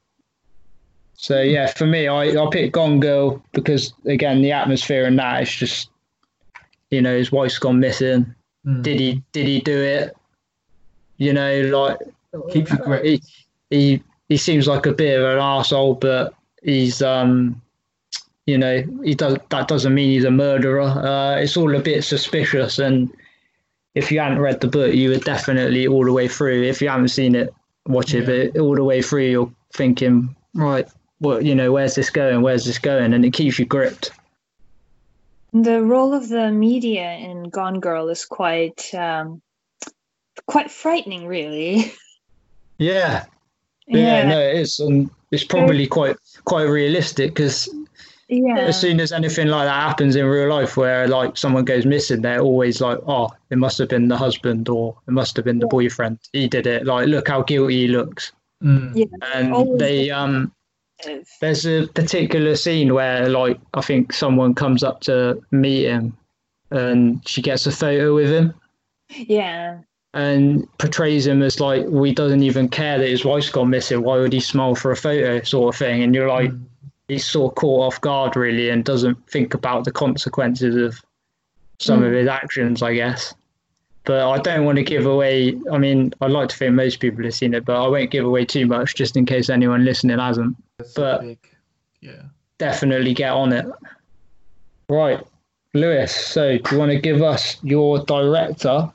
[1.14, 5.42] So yeah, for me, I, I picked Gone Girl because again the atmosphere and that
[5.42, 5.88] is just,
[6.90, 8.34] you know, his wife's gone missing.
[8.66, 8.82] Mm.
[8.82, 10.16] Did he did he do it?
[11.18, 11.98] You know, like
[12.52, 13.06] Keeps you gripped.
[13.06, 13.22] he
[13.70, 17.60] he he seems like a bit of an asshole, but he's um
[18.46, 20.82] you know, he does that doesn't mean he's a murderer.
[20.82, 23.10] Uh, it's all a bit suspicious and
[23.94, 26.62] if you hadn't read the book you would definitely all the way through.
[26.64, 27.52] If you haven't seen it,
[27.86, 28.50] watch it, Yeah.
[28.52, 30.86] but all the way through you're thinking, right,
[31.20, 32.42] well, you know, where's this going?
[32.42, 33.14] Where's this going?
[33.14, 34.10] And it keeps you gripped.
[35.62, 39.40] The role of the media in Gone Girl is quite um,
[40.46, 41.92] quite frightening, really.
[42.78, 43.24] Yeah,
[43.86, 47.68] yeah, no, it is, and it's probably quite quite realistic because
[48.28, 48.58] yeah.
[48.58, 52.22] as soon as anything like that happens in real life where like someone goes missing
[52.22, 55.58] they're always like oh it must have been the husband or it must have been
[55.58, 58.92] the boyfriend he did it like look how guilty he looks Mm.
[58.94, 59.34] Yeah.
[59.34, 60.50] and they um
[61.40, 66.16] there's a particular scene where like i think someone comes up to meet him
[66.70, 68.54] and she gets a photo with him
[69.10, 69.78] yeah.
[70.14, 74.02] and portrays him as like well, he doesn't even care that his wife's gone missing
[74.02, 76.64] why would he smile for a photo sort of thing and you're like Mm.
[77.08, 81.00] he's sort of caught off guard really and doesn't think about the consequences of
[81.78, 82.20] some of Mm.
[82.20, 83.34] his actions, I guess.
[84.04, 85.56] But I don't want to give away.
[85.70, 88.24] I mean, I'd like to think most people have seen it, but I won't give
[88.24, 90.56] away too much just in case anyone listening hasn't.
[90.78, 91.38] A But- big,
[92.00, 92.22] yeah.
[92.58, 93.66] Definitely get on it.
[94.90, 95.20] Right,
[95.74, 96.14] Lewis.
[96.14, 98.90] So, do you want to give us your director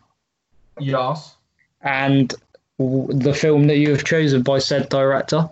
[0.79, 1.37] Yes.
[1.81, 2.33] and
[2.77, 5.49] the film that you have chosen by said director?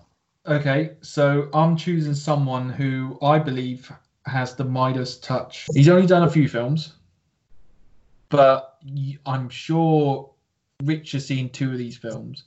[0.48, 3.92] Okay, so I'm choosing someone who I believe
[4.26, 5.68] has the Midas touch.
[5.74, 6.94] He's only done a few films,
[8.30, 8.78] but
[9.26, 10.30] I'm sure
[10.84, 12.44] Rich has seen two of these films.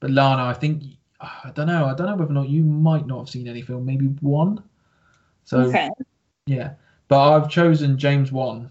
[0.00, 0.82] But Lana, I think
[1.20, 1.86] I don't know.
[1.86, 4.62] I don't know whether or not you might not have seen any film, maybe one.
[5.44, 5.88] So Okay.
[6.46, 6.72] yeah,
[7.08, 8.70] but I've chosen James Wan.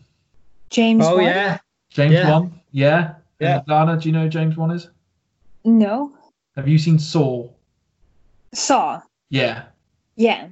[0.69, 1.03] James.
[1.05, 1.25] Oh Wan?
[1.25, 1.57] yeah,
[1.89, 2.29] James Yeah.
[2.31, 3.57] Wan, yeah, Yeah.
[3.59, 4.89] And Lana, do you know who James Wan is?
[5.63, 6.13] No.
[6.55, 7.49] Have you seen Saw?
[8.53, 9.01] Saw.
[9.29, 9.63] Yeah,
[10.15, 10.49] Yeah.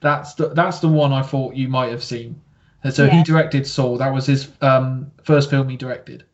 [0.00, 2.40] That's the that's the one I thought you might have seen.
[2.84, 3.10] And So Yeah.
[3.18, 3.96] he directed Saw.
[3.96, 6.24] That was his um, first film he directed.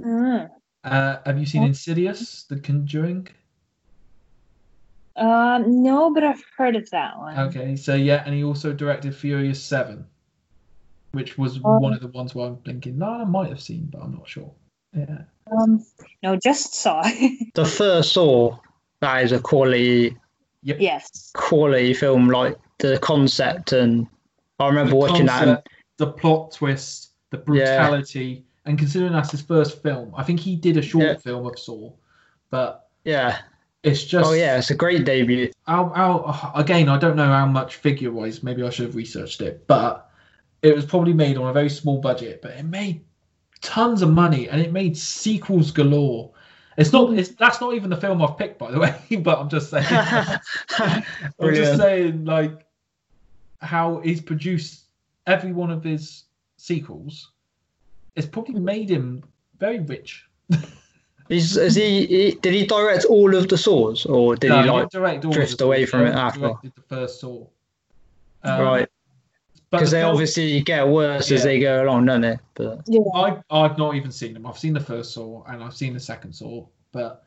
[0.00, 0.50] Mm.
[0.84, 1.62] Uh, have you seen.
[1.64, 3.28] Insidious, The Conjuring?
[5.18, 7.38] Um, no, but I've heard of that one.
[7.38, 10.06] Okay, so yeah, and he also directed Furious Seven,
[11.12, 11.78] which was Oh.
[11.78, 14.28] one of the ones where I'm thinking, no, I might have seen, but I'm not
[14.28, 14.50] sure.
[14.96, 15.84] Yeah, Um,
[16.22, 17.02] no, just Saw.
[17.54, 18.56] the first Saw.
[19.00, 20.16] That is a quality
[20.62, 21.30] yes.
[21.34, 22.28] quality film.
[22.28, 24.06] Like the concept, and
[24.58, 25.48] I remember The watching that.
[25.48, 25.62] And,
[25.98, 30.76] the plot twist, the brutality, and considering that's his first film, I think he did
[30.76, 31.16] a short Yeah.
[31.16, 31.92] film of Saw,
[32.50, 33.38] but yeah.
[33.82, 35.50] It's oh, just Oh yeah, it's a great debut.
[35.66, 39.40] How, how, again, I don't know how much figure wise, maybe I should have researched
[39.40, 40.10] it, but
[40.62, 43.04] it was probably made on a very small budget, but it made
[43.60, 46.32] tons of money and it made sequels galore.
[46.76, 48.78] It's not, it's, that's not even the film I've picked, by the
[49.10, 52.66] way, but I'm just saying, I'm just saying, like,
[53.60, 54.84] how he's produced
[55.26, 56.24] every one of his
[56.56, 57.32] sequels.
[58.16, 59.24] It's probably made him
[59.58, 60.24] very rich.
[61.28, 62.30] Is, is he, he?
[62.40, 64.90] Did he direct all of the Saws, or did No, he like?
[64.90, 66.40] direct all drift away from it only after?
[66.40, 67.44] Directed the first Saw.
[68.44, 68.88] Um, right.
[69.70, 72.38] Because the they film- obviously get worse as they go along, don't they?
[72.54, 73.00] But Yeah.
[73.14, 74.46] I've, I've not even seen them.
[74.46, 77.24] I've seen the first Saw and I've seen the second Saw, but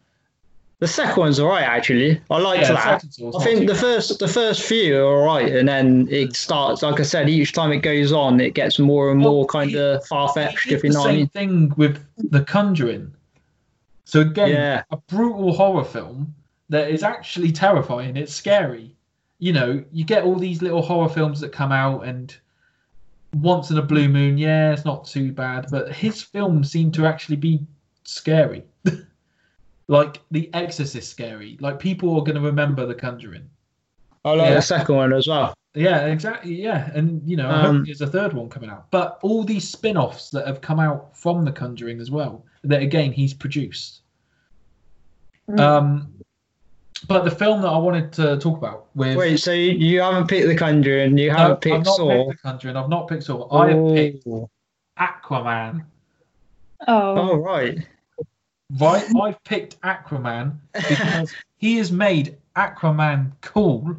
[0.80, 2.20] the second one's alright actually.
[2.32, 3.04] I liked yeah, that.
[3.38, 3.82] I think the bad.
[3.82, 6.82] first the first few are alright, and then it starts.
[6.82, 9.76] Like I said, each time it goes on, it gets more and Well, more kind
[9.76, 10.72] of far fetched.
[10.72, 11.28] If you the know what I same mean.
[11.28, 13.14] thing with The Conjuring.
[14.12, 14.84] So again, Yeah.
[14.92, 16.36] a brutal horror film
[16.68, 18.18] that is actually terrifying.
[18.18, 18.94] It's scary.
[19.40, 22.36] You know, you get all these little horror films that come out, and
[23.40, 25.68] once in a blue moon, yeah, it's not too bad.
[25.72, 27.62] But his films seem to actually be
[28.04, 28.66] scary.
[29.88, 31.58] like The Exorcist, scary.
[31.62, 33.50] Like people are going to remember The Conjuring.
[34.26, 34.56] I like Yeah.
[34.56, 35.54] the second one as well.
[35.74, 36.62] Yeah, exactly.
[36.62, 38.92] Yeah, and you know, I Um, hope there's a third one coming out.
[38.92, 43.14] But all these spin-offs that have come out from The Conjuring as well, that again
[43.14, 44.01] he's produced.
[45.52, 45.60] Mm.
[45.60, 46.14] Um,
[47.08, 50.28] but the film that I wanted to talk about with Wait, so you, you haven't
[50.28, 52.10] picked the Conjuring, you haven't I've picked not Saw.
[52.10, 52.78] picked The Conjuring.
[52.78, 53.50] I've not picked Saw.
[53.52, 54.28] I have picked.
[55.00, 55.86] Aquaman.
[56.88, 57.32] Oh.
[57.32, 57.80] oh right.
[58.80, 63.98] Right, I've picked Aquaman because he has made Aquaman cool.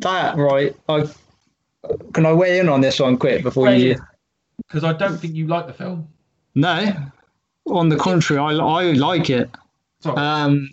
[0.00, 0.74] That right.
[0.88, 1.08] I
[2.14, 3.96] can I weigh in on this one quick before you.
[4.56, 6.08] Because I don't think you like the film.
[6.54, 7.10] No,
[7.70, 9.50] on the contrary, I, I like it.
[10.04, 10.70] Um,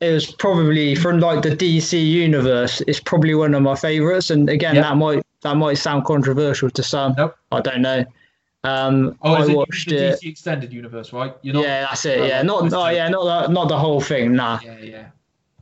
[0.00, 2.82] it was probably from like the DC universe.
[2.86, 4.82] It's probably one of my favorites, and again, Yeah.
[4.82, 7.14] that might that might sound controversial to some.
[7.16, 7.36] Nope.
[7.52, 8.04] I don't know.
[8.64, 10.20] Um, oh, is I it the it.
[10.22, 11.34] DC extended universe, right?
[11.42, 11.64] You're not.
[11.64, 12.20] Yeah, that's it.
[12.20, 14.34] Oh, Yeah, not oh, yeah, not the, not the whole thing.
[14.34, 15.06] Nah, Yeah, yeah.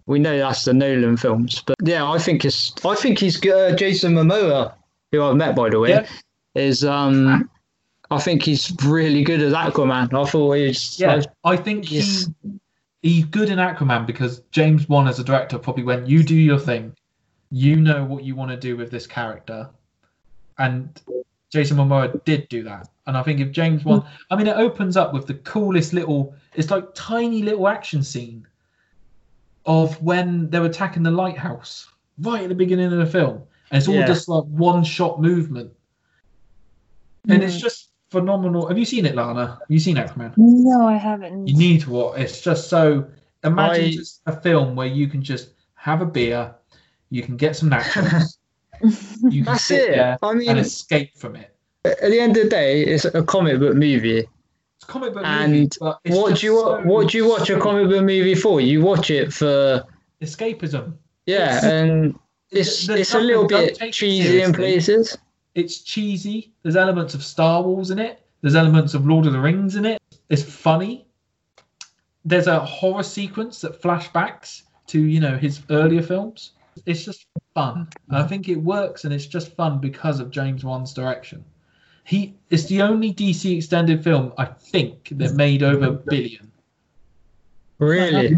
[0.06, 3.44] we know that's the Nolan films, but yeah, I think it's I think he's.
[3.44, 4.72] Uh, Jason Momoa,
[5.10, 6.06] who I've met by the way, Yeah.
[6.54, 7.50] is um,
[8.12, 10.12] I think he's really good as Aquaman.
[10.12, 12.28] I thought he's Yeah, I think Yes.
[12.42, 12.50] he
[13.02, 16.58] he's good in Aquaman because James Wan as a director probably went, "You do your
[16.58, 16.94] thing,
[17.50, 19.68] you know what you want to do with this character,"
[20.58, 21.00] and
[21.50, 22.88] Jason Momoa did do that.
[23.06, 26.34] And I think if James Wan, I mean, it opens up with the coolest little,
[26.54, 28.46] it's like tiny little action scene
[29.66, 31.88] of when they're attacking the lighthouse
[32.20, 34.06] right at the beginning of the film, and it's all Yeah.
[34.06, 35.72] just like one shot movement,
[37.28, 37.60] and it's Mm.
[37.60, 38.68] just phenomenal.
[38.68, 39.46] Have you seen it, Lana?
[39.60, 40.34] Have you seen Aquaman?
[40.36, 41.48] No, I haven't.
[41.48, 42.20] You need to watch.
[42.20, 43.06] It's just so.
[43.44, 46.54] Imagine I- just a film where you can just have a beer,
[47.10, 48.36] you can get some nachos,
[49.28, 49.96] you can That's sit it.
[49.96, 51.52] there I mean, and escape from it.
[51.84, 54.18] at the end of the day, it's a comic book movie.
[54.76, 57.28] It's a comic book movie, And but what do you wa- so- what do you
[57.28, 58.60] watch a comic book movie for?
[58.60, 59.82] You watch it for
[60.20, 60.94] escapism?
[61.26, 62.14] yeah, It's- and
[62.52, 65.18] it's there's it's a little bit take it cheesy in places.
[65.54, 66.52] It's cheesy.
[66.62, 68.22] There's elements of Star Wars in it.
[68.40, 70.00] There's elements of Lord of the Rings in it.
[70.28, 71.06] It's funny.
[72.24, 76.52] There's a horror sequence that flashbacks to you know his earlier films.
[76.86, 77.88] It's just fun.
[78.08, 81.44] And I think it works, and it's just fun because of James Wan's direction.
[82.04, 86.50] He it's the only DC extended film I think that made over a billion.
[87.78, 88.36] Really,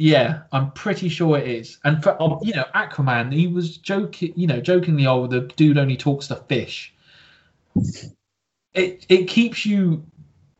[0.00, 1.78] Yeah, I'm pretty sure it is.
[1.84, 2.38] And for Oh.
[2.40, 6.36] you know, Aquaman, he was joking, you know, jokingly, oh, the dude only talks to
[6.36, 6.94] fish.
[8.74, 10.04] It it keeps you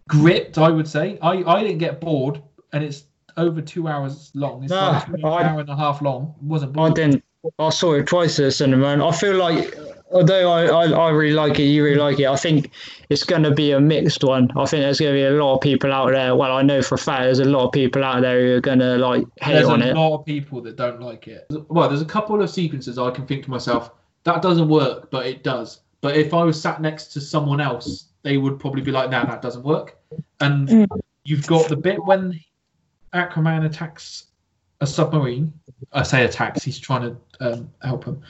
[0.08, 1.18] gripped, I would say.
[1.22, 3.04] I I didn't get bored, and it's
[3.36, 4.64] over two hours long.
[4.64, 6.34] It's No, like an hour and a half long.
[6.42, 6.92] It wasn't bored.
[6.92, 7.24] I didn't.
[7.60, 9.72] I saw it twice at the cinema, and I feel like
[10.12, 12.26] although I, I, I really like it, you really like it.
[12.26, 12.70] I think
[13.10, 14.50] it's going to be a mixed one.
[14.56, 16.34] I think there's going to be a lot of people out there.
[16.36, 18.60] Well, I know for a fact there's a lot of people out there who are
[18.60, 19.94] going to like hate There's a on it.
[19.94, 21.46] lot of people that don't like it.
[21.68, 23.90] Well, there's a couple of sequences I can think to myself
[24.24, 25.80] that doesn't work, but it does.
[26.00, 29.24] But if I was sat next to someone else, they would probably be like, "No,
[29.24, 29.96] that doesn't work."
[30.40, 30.86] And Mm.
[31.24, 32.38] you've got the bit when
[33.14, 34.26] Aquaman attacks
[34.80, 35.52] a submarine.
[35.92, 38.20] I say attacks; he's trying to um, help him,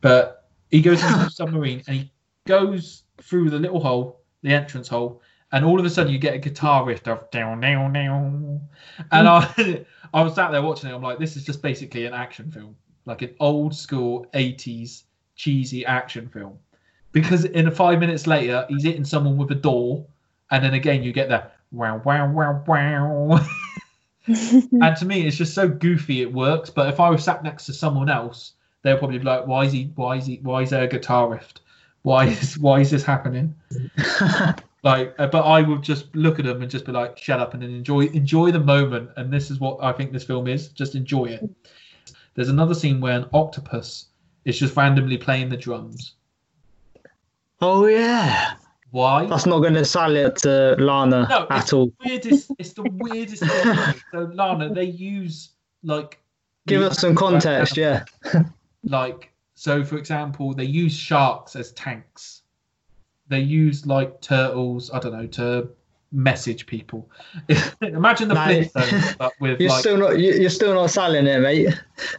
[0.00, 0.37] but
[0.70, 2.12] he goes into the submarine and he
[2.46, 6.34] goes through the little hole, the entrance hole, and all of a sudden you get
[6.34, 8.60] a guitar riff of down, down, down,
[9.12, 10.94] and I, I was sat there watching it.
[10.94, 15.04] I'm like, this is just basically an action film, like an old school '80s
[15.36, 16.58] cheesy action film.
[17.12, 20.06] Because in a five minutes later, he's hitting someone with a door,
[20.50, 23.46] and then again you get that wow, wow, wow, wow.
[24.28, 26.68] and to me, it's just so goofy it works.
[26.68, 28.52] But if I was sat next to someone else,
[28.88, 29.92] they'll probably be like, "Why is he?
[29.94, 30.40] Why is he?
[30.42, 31.52] Why is there a guitar riff?
[32.02, 33.54] Why is why is this happening?"
[34.84, 37.52] like uh, but i would just look at them and just be like shut up
[37.52, 40.68] and then enjoy enjoy the moment and this is what i think this film is
[40.68, 41.50] just enjoy it
[42.34, 44.06] there's another scene where an octopus
[44.44, 46.14] is just randomly playing the drums
[47.60, 48.54] oh yeah,
[48.92, 51.92] why that's not going to sell it to Lana no it's at the all.
[52.04, 55.50] weirdest it's the weirdest thing so lana they use
[55.82, 56.20] like
[56.68, 58.04] Give us some context, yeah.
[58.84, 62.42] like So, for example, they use sharks as tanks.
[63.28, 64.90] They use like turtles.
[64.90, 65.68] I don't know to
[66.12, 67.10] message people.
[67.82, 68.34] Imagine the.
[68.34, 69.80] Flintstones, but with You're like.
[69.80, 70.18] still not.
[70.18, 71.68] you- You're still not selling it, mate.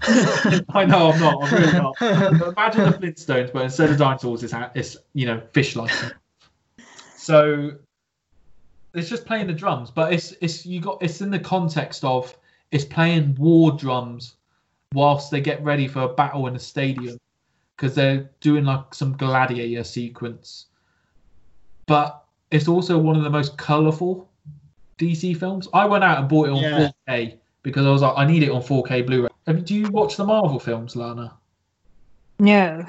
[0.70, 1.44] I know I'm not.
[1.44, 1.96] I'm really not.
[2.00, 5.92] But imagine the Flintstones, but instead of dinosaurs, it's, it's you know fish like.
[7.16, 7.72] So
[8.94, 12.36] it's just playing the drums, but it's it's you got it's in the context of
[12.72, 14.36] it's playing war drums
[14.94, 17.18] whilst they get ready for a battle in a stadium
[17.76, 20.68] because they're doing like some gladiator sequence.
[21.86, 24.30] But it's also one of the most colourful
[24.98, 25.68] DC films.
[25.74, 26.90] I went out and bought it on Yeah.
[27.08, 29.30] 4K because I was like, I need it on 4K Blu-ray.
[29.48, 31.34] Have you, do you watch the Marvel films, Lana?
[32.40, 32.86] No,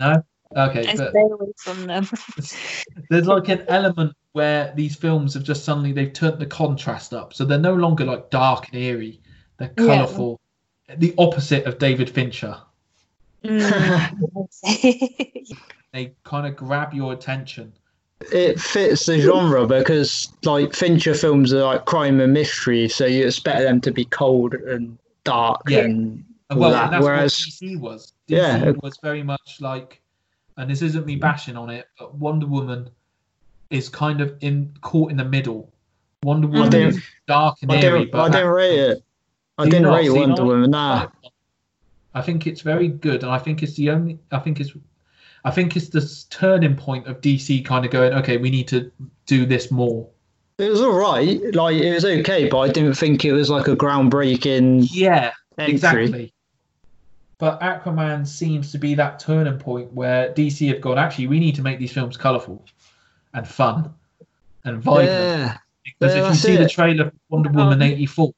[0.00, 0.22] No.
[0.56, 2.08] Okay, I but stay away from them.
[3.10, 7.34] there's like an element where these films have just suddenly they've turned the contrast up,
[7.34, 9.20] so they're no longer like dark and eerie.
[9.58, 9.84] They're Yeah.
[9.84, 10.40] colourful,
[10.98, 12.56] the opposite of David Fincher.
[13.44, 14.48] Mm.
[15.92, 17.72] They kind of grab your attention.
[18.32, 23.24] it fits the genre because like Fincher films are like crime and mystery, so you
[23.26, 25.80] expect them to be cold and dark Yeah.
[25.80, 26.84] and all Well, that.
[26.84, 28.12] and that's Whereas what DC was.
[28.28, 28.70] DC Yeah.
[28.82, 30.00] was very much like,
[30.56, 32.88] and this isn't me bashing on it, but Wonder Woman
[33.70, 35.70] is kind of in caught in the middle.
[36.22, 39.04] Wonder Woman is dark and I eerie, but I didn't rate it.
[39.58, 40.02] I didn't not?
[40.02, 40.70] See, Wonder Woman.
[40.70, 41.08] Nah,
[42.14, 44.18] I think it's very good, and I think it's the only.
[44.32, 44.72] I think it's.
[45.44, 48.90] I think it's the turning point of DC kind of going, okay, we need to
[49.26, 50.08] do this more.
[50.58, 51.38] it was all right.
[51.54, 55.74] Like it was okay, but I didn't think it was like a groundbreaking Yeah, entry.
[55.74, 56.32] exactly.
[57.38, 61.56] But Aquaman seems to be that turning point where DC have gone, actually, we need
[61.56, 62.64] to make these films colourful
[63.34, 63.92] and fun
[64.64, 65.10] and vibrant.
[65.10, 68.32] Yeah, Because Yeah, if you see the trailer for Wonder Woman Um, 84,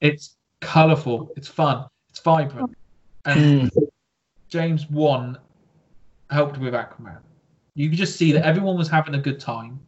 [0.00, 2.76] it's colourful, it's fun, it's vibrant.
[3.24, 3.88] And Mm.
[4.48, 5.38] James Wan
[6.30, 7.18] helped with Aquaman.
[7.74, 9.80] You could just see that everyone was having a good time.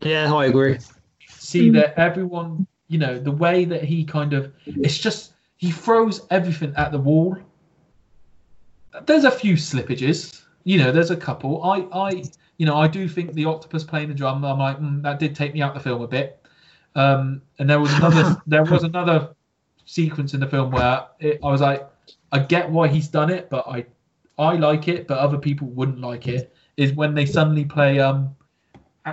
[0.00, 0.78] yeah, I agree.
[1.28, 6.26] See that everyone, you know, the way that he kind of, it's just, he throws
[6.30, 7.36] everything at the wall.
[9.06, 11.62] There's a few slippages, you know, there's a couple.
[11.62, 12.24] I, I,
[12.58, 15.34] you know, I do think the octopus playing the drum, I'm like, mm, that did
[15.34, 16.41] take me out the film a bit.
[16.94, 19.34] Um, and there was another, there was another
[19.84, 21.88] sequence in the film where it, I was like,
[22.32, 23.84] I get why he's done it, but I,
[24.38, 26.54] I like it, but other people wouldn't like it.
[26.78, 28.34] Is when they suddenly play um,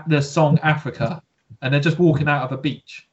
[0.07, 1.21] the song Africa,
[1.61, 3.07] and they're just walking out of a beach.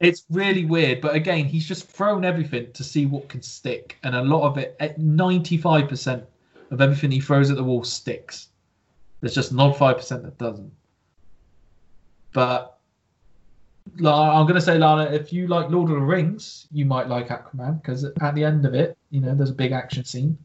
[0.00, 4.14] It's really weird, but again, he's just thrown everything to see what can stick, and
[4.14, 6.24] a lot of it, at ninety-five percent
[6.70, 8.48] of everything he throws at the wall sticks.
[9.20, 10.72] There's just not five percent that doesn't.
[12.32, 12.73] But
[13.98, 17.28] La- I'm gonna say, Lana, if you like Lord of the Rings, you might like
[17.28, 20.38] Aquaman because at the end of it, you know, there's a big action scene.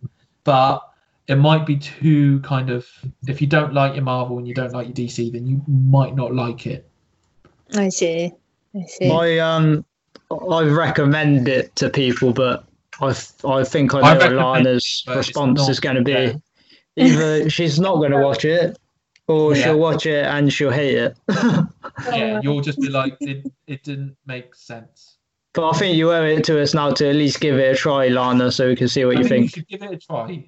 [0.44, 0.82] But
[1.28, 2.88] it might be too kind of
[3.28, 6.16] if you don't like your Marvel and you don't like your DC, then you might
[6.16, 6.90] not like it.
[7.76, 8.34] I see.
[8.76, 9.10] I see.
[9.10, 9.86] I um,
[10.32, 12.66] I recommend it to people, but
[13.02, 13.16] I
[13.46, 16.12] I think I I know what recommend Lana's but response is going to be.
[16.12, 16.34] yeah.
[16.98, 18.78] Either she's not going to watch it,
[19.30, 19.64] or Yeah.
[19.64, 21.18] she'll watch it and she'll hate it.
[22.14, 25.18] Yeah, you'll just be like, it, it didn't make sense.
[25.54, 27.76] But I think you owe it to us now to at least give it a
[27.76, 29.98] try, Lana, so we can see what I you think you should give it a
[29.98, 30.48] try.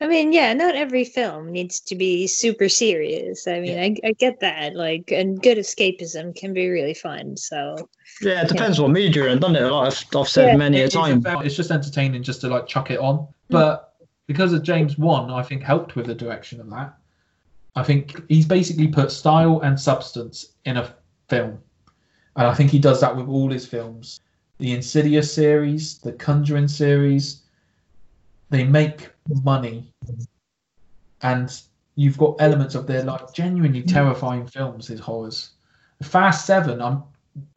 [0.00, 3.48] I mean, yeah, not every film needs to be super serious.
[3.48, 4.76] I mean, I, I get that.
[4.76, 7.36] Like, and good escapism can be really fun.
[7.36, 7.88] So,
[8.20, 9.68] Yeah, it depends what mood you're in, doesn't it?
[9.68, 11.18] Like I've, I've said Yeah, many a It is time.
[11.18, 13.26] about- it's just entertaining just to like chuck it on.
[13.50, 14.06] But mm.
[14.28, 16.94] because of James Wan, I think helped with the direction of that.
[17.76, 20.94] I think he's basically put style and substance in a
[21.28, 21.58] film.
[22.36, 24.20] And I think he does that with all his films.
[24.58, 27.42] The Insidious series, the Conjuring series,
[28.50, 29.10] they make
[29.42, 29.92] money.
[31.22, 31.60] And
[31.96, 35.50] you've got elements of their like genuinely terrifying films, his horrors.
[36.02, 37.02] Fast Seven, I'm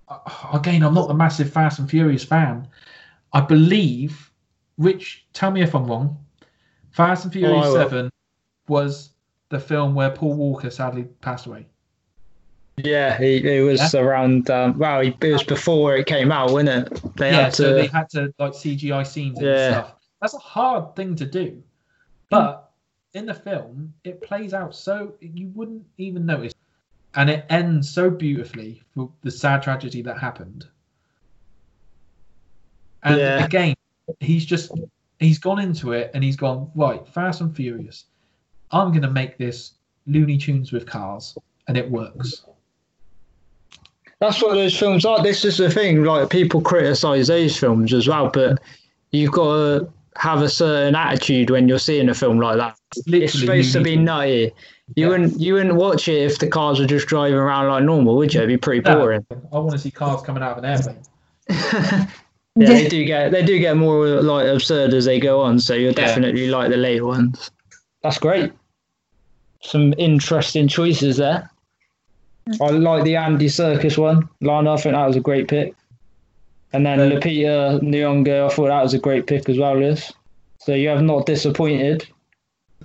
[0.08, 0.20] uh,
[0.54, 2.68] again, I'm not the massive Fast and Furious fan.
[3.34, 4.32] I believe,
[4.78, 6.18] Rich, tell me if I'm wrong.
[6.92, 7.90] Fast and Furious Oh, I will.
[7.90, 8.12] 7
[8.68, 9.10] was
[9.50, 11.66] the film where Paul Walker sadly passed away.
[12.78, 14.50] Yeah, it, it was around.
[14.52, 17.02] Um, wow, it was before it came out, wasn't it?
[17.18, 17.64] They yeah, had to.
[17.64, 19.72] so they had to like CGI scenes and Yeah.
[19.72, 19.96] stuff.
[20.22, 21.64] That's a hard thing to do.
[22.30, 22.70] But
[23.14, 26.54] in the film, it plays out so you wouldn't even notice.
[27.16, 30.68] And it ends so beautifully for the sad tragedy that happened.
[33.04, 33.44] And Yeah.
[33.46, 33.76] again,
[34.20, 34.72] he's just
[35.20, 38.06] he's gone into it and he's gone, right, Fast and Furious.
[38.72, 39.74] I'm gonna make this
[40.06, 41.38] Looney Tunes with cars,
[41.68, 42.44] and it works.
[44.20, 45.22] That's what those films are.
[45.22, 46.04] This is the thing.
[46.04, 48.60] Like people criticize those films as well, but
[49.12, 52.76] you've got to have a certain attitude when you're seeing a film like that.
[53.06, 54.52] Literally, It's supposed to be need nutty.
[54.96, 55.08] You Yeah.
[55.10, 58.34] wouldn't you wouldn't watch it if the cars were just driving around like normal, would
[58.34, 58.40] you?
[58.40, 58.98] It'd be pretty No.
[59.00, 59.26] boring.
[59.32, 61.04] I want to see cars coming out of an airplane.
[62.56, 65.60] yeah, they do get they do get more like absurd as they go on.
[65.60, 66.08] So you'll Yeah.
[66.08, 67.52] definitely like the later ones.
[68.02, 68.52] That's great.
[69.62, 71.50] Some interesting choices there.
[72.62, 74.30] I like the Andy Serkis one.
[74.42, 75.74] Lana, I think that was a great pick.
[76.74, 77.18] And then Yeah.
[77.18, 80.12] Lupita Nyong'o, I thought that was a great pick as well, Liz.
[80.60, 82.08] So you have not disappointed.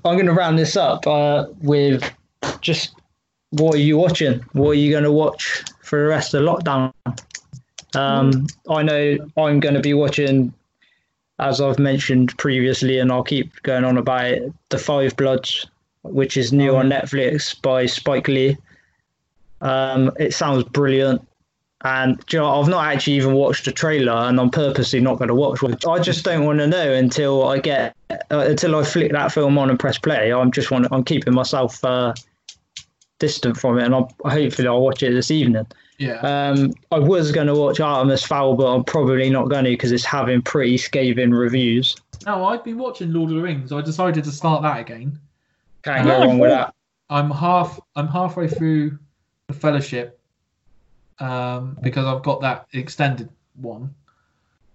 [0.05, 2.11] I'm going to round this up uh, with
[2.61, 2.95] just
[3.51, 4.41] what are you watching?
[4.53, 6.93] What are you going to watch for the rest of the lockdown?
[7.95, 10.53] Um, I know I'm going to be watching,
[11.39, 15.67] as I've mentioned previously, and I'll keep going on about it, The Five Bloods,
[16.03, 16.91] which is new Oh, on.
[16.91, 18.57] Netflix by Spike Lee.
[19.61, 21.27] Um, it sounds brilliant.
[21.85, 25.29] And you know, I've not actually even watched the trailer, and I'm purposely not going
[25.29, 25.77] to watch one.
[25.89, 29.59] I just don't want to know until I get uh, until I flick that film
[29.59, 30.33] on and press play.
[30.33, 32.15] I'm just want I'm keeping myself uh,
[33.19, 35.67] distant from it, and I'll, hopefully I'll watch it this evening.
[35.99, 36.19] Yeah.
[36.21, 39.91] Um, I was going to watch Artemis Fowl, but I'm probably not going to because
[39.91, 41.97] it's having pretty scathing reviews.
[42.27, 43.73] no, I've been watching Lord of the Rings.
[43.73, 45.19] I decided to start that again.
[45.83, 46.75] Can't go wrong with that.
[47.11, 47.79] I'm half.
[47.97, 48.99] I'm halfway through
[49.49, 50.19] the Fellowship
[51.19, 53.95] um, because I've got that extended one.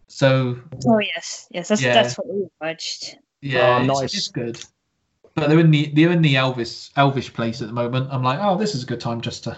[0.08, 1.93] So Oh yes, yes, that's Yeah.
[1.93, 3.18] that's what we watched.
[3.41, 4.14] yeah, Oh, it's, nice.
[4.14, 4.60] it's good.
[5.36, 8.10] But they're in the they're in the Elvis Elvish place at the moment.
[8.12, 9.58] I'm like, oh, this is a good time just to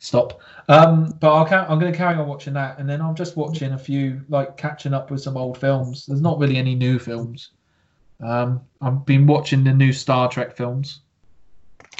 [0.00, 0.40] stop.
[0.68, 3.36] Um, but I'll ca- I'm going to carry on watching that, and then I'm just
[3.36, 6.06] watching a few like catching up with some old films.
[6.06, 7.50] There's not really any new films.
[8.20, 11.00] Um, I've been watching the new Star Trek films.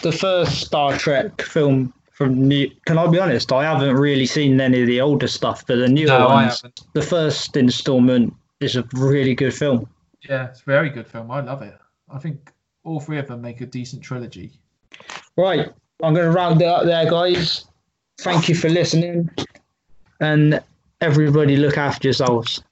[0.02, 2.70] The first Star Trek film from new.
[2.86, 3.52] Can I be honest?
[3.52, 6.62] I haven't really seen any of the older stuff, but the newer No, ones.
[6.92, 9.88] The first installment is a really good film.
[10.28, 11.30] Yeah, it's a very good film.
[11.30, 11.78] I love it.
[12.10, 12.52] I think
[12.84, 14.52] all three of them make a decent trilogy.
[15.36, 15.68] Right,
[16.02, 17.66] I'm going to round it up there, guys.
[18.20, 19.30] Thank you for listening,
[20.20, 20.60] and
[21.00, 22.62] everybody look after yourselves.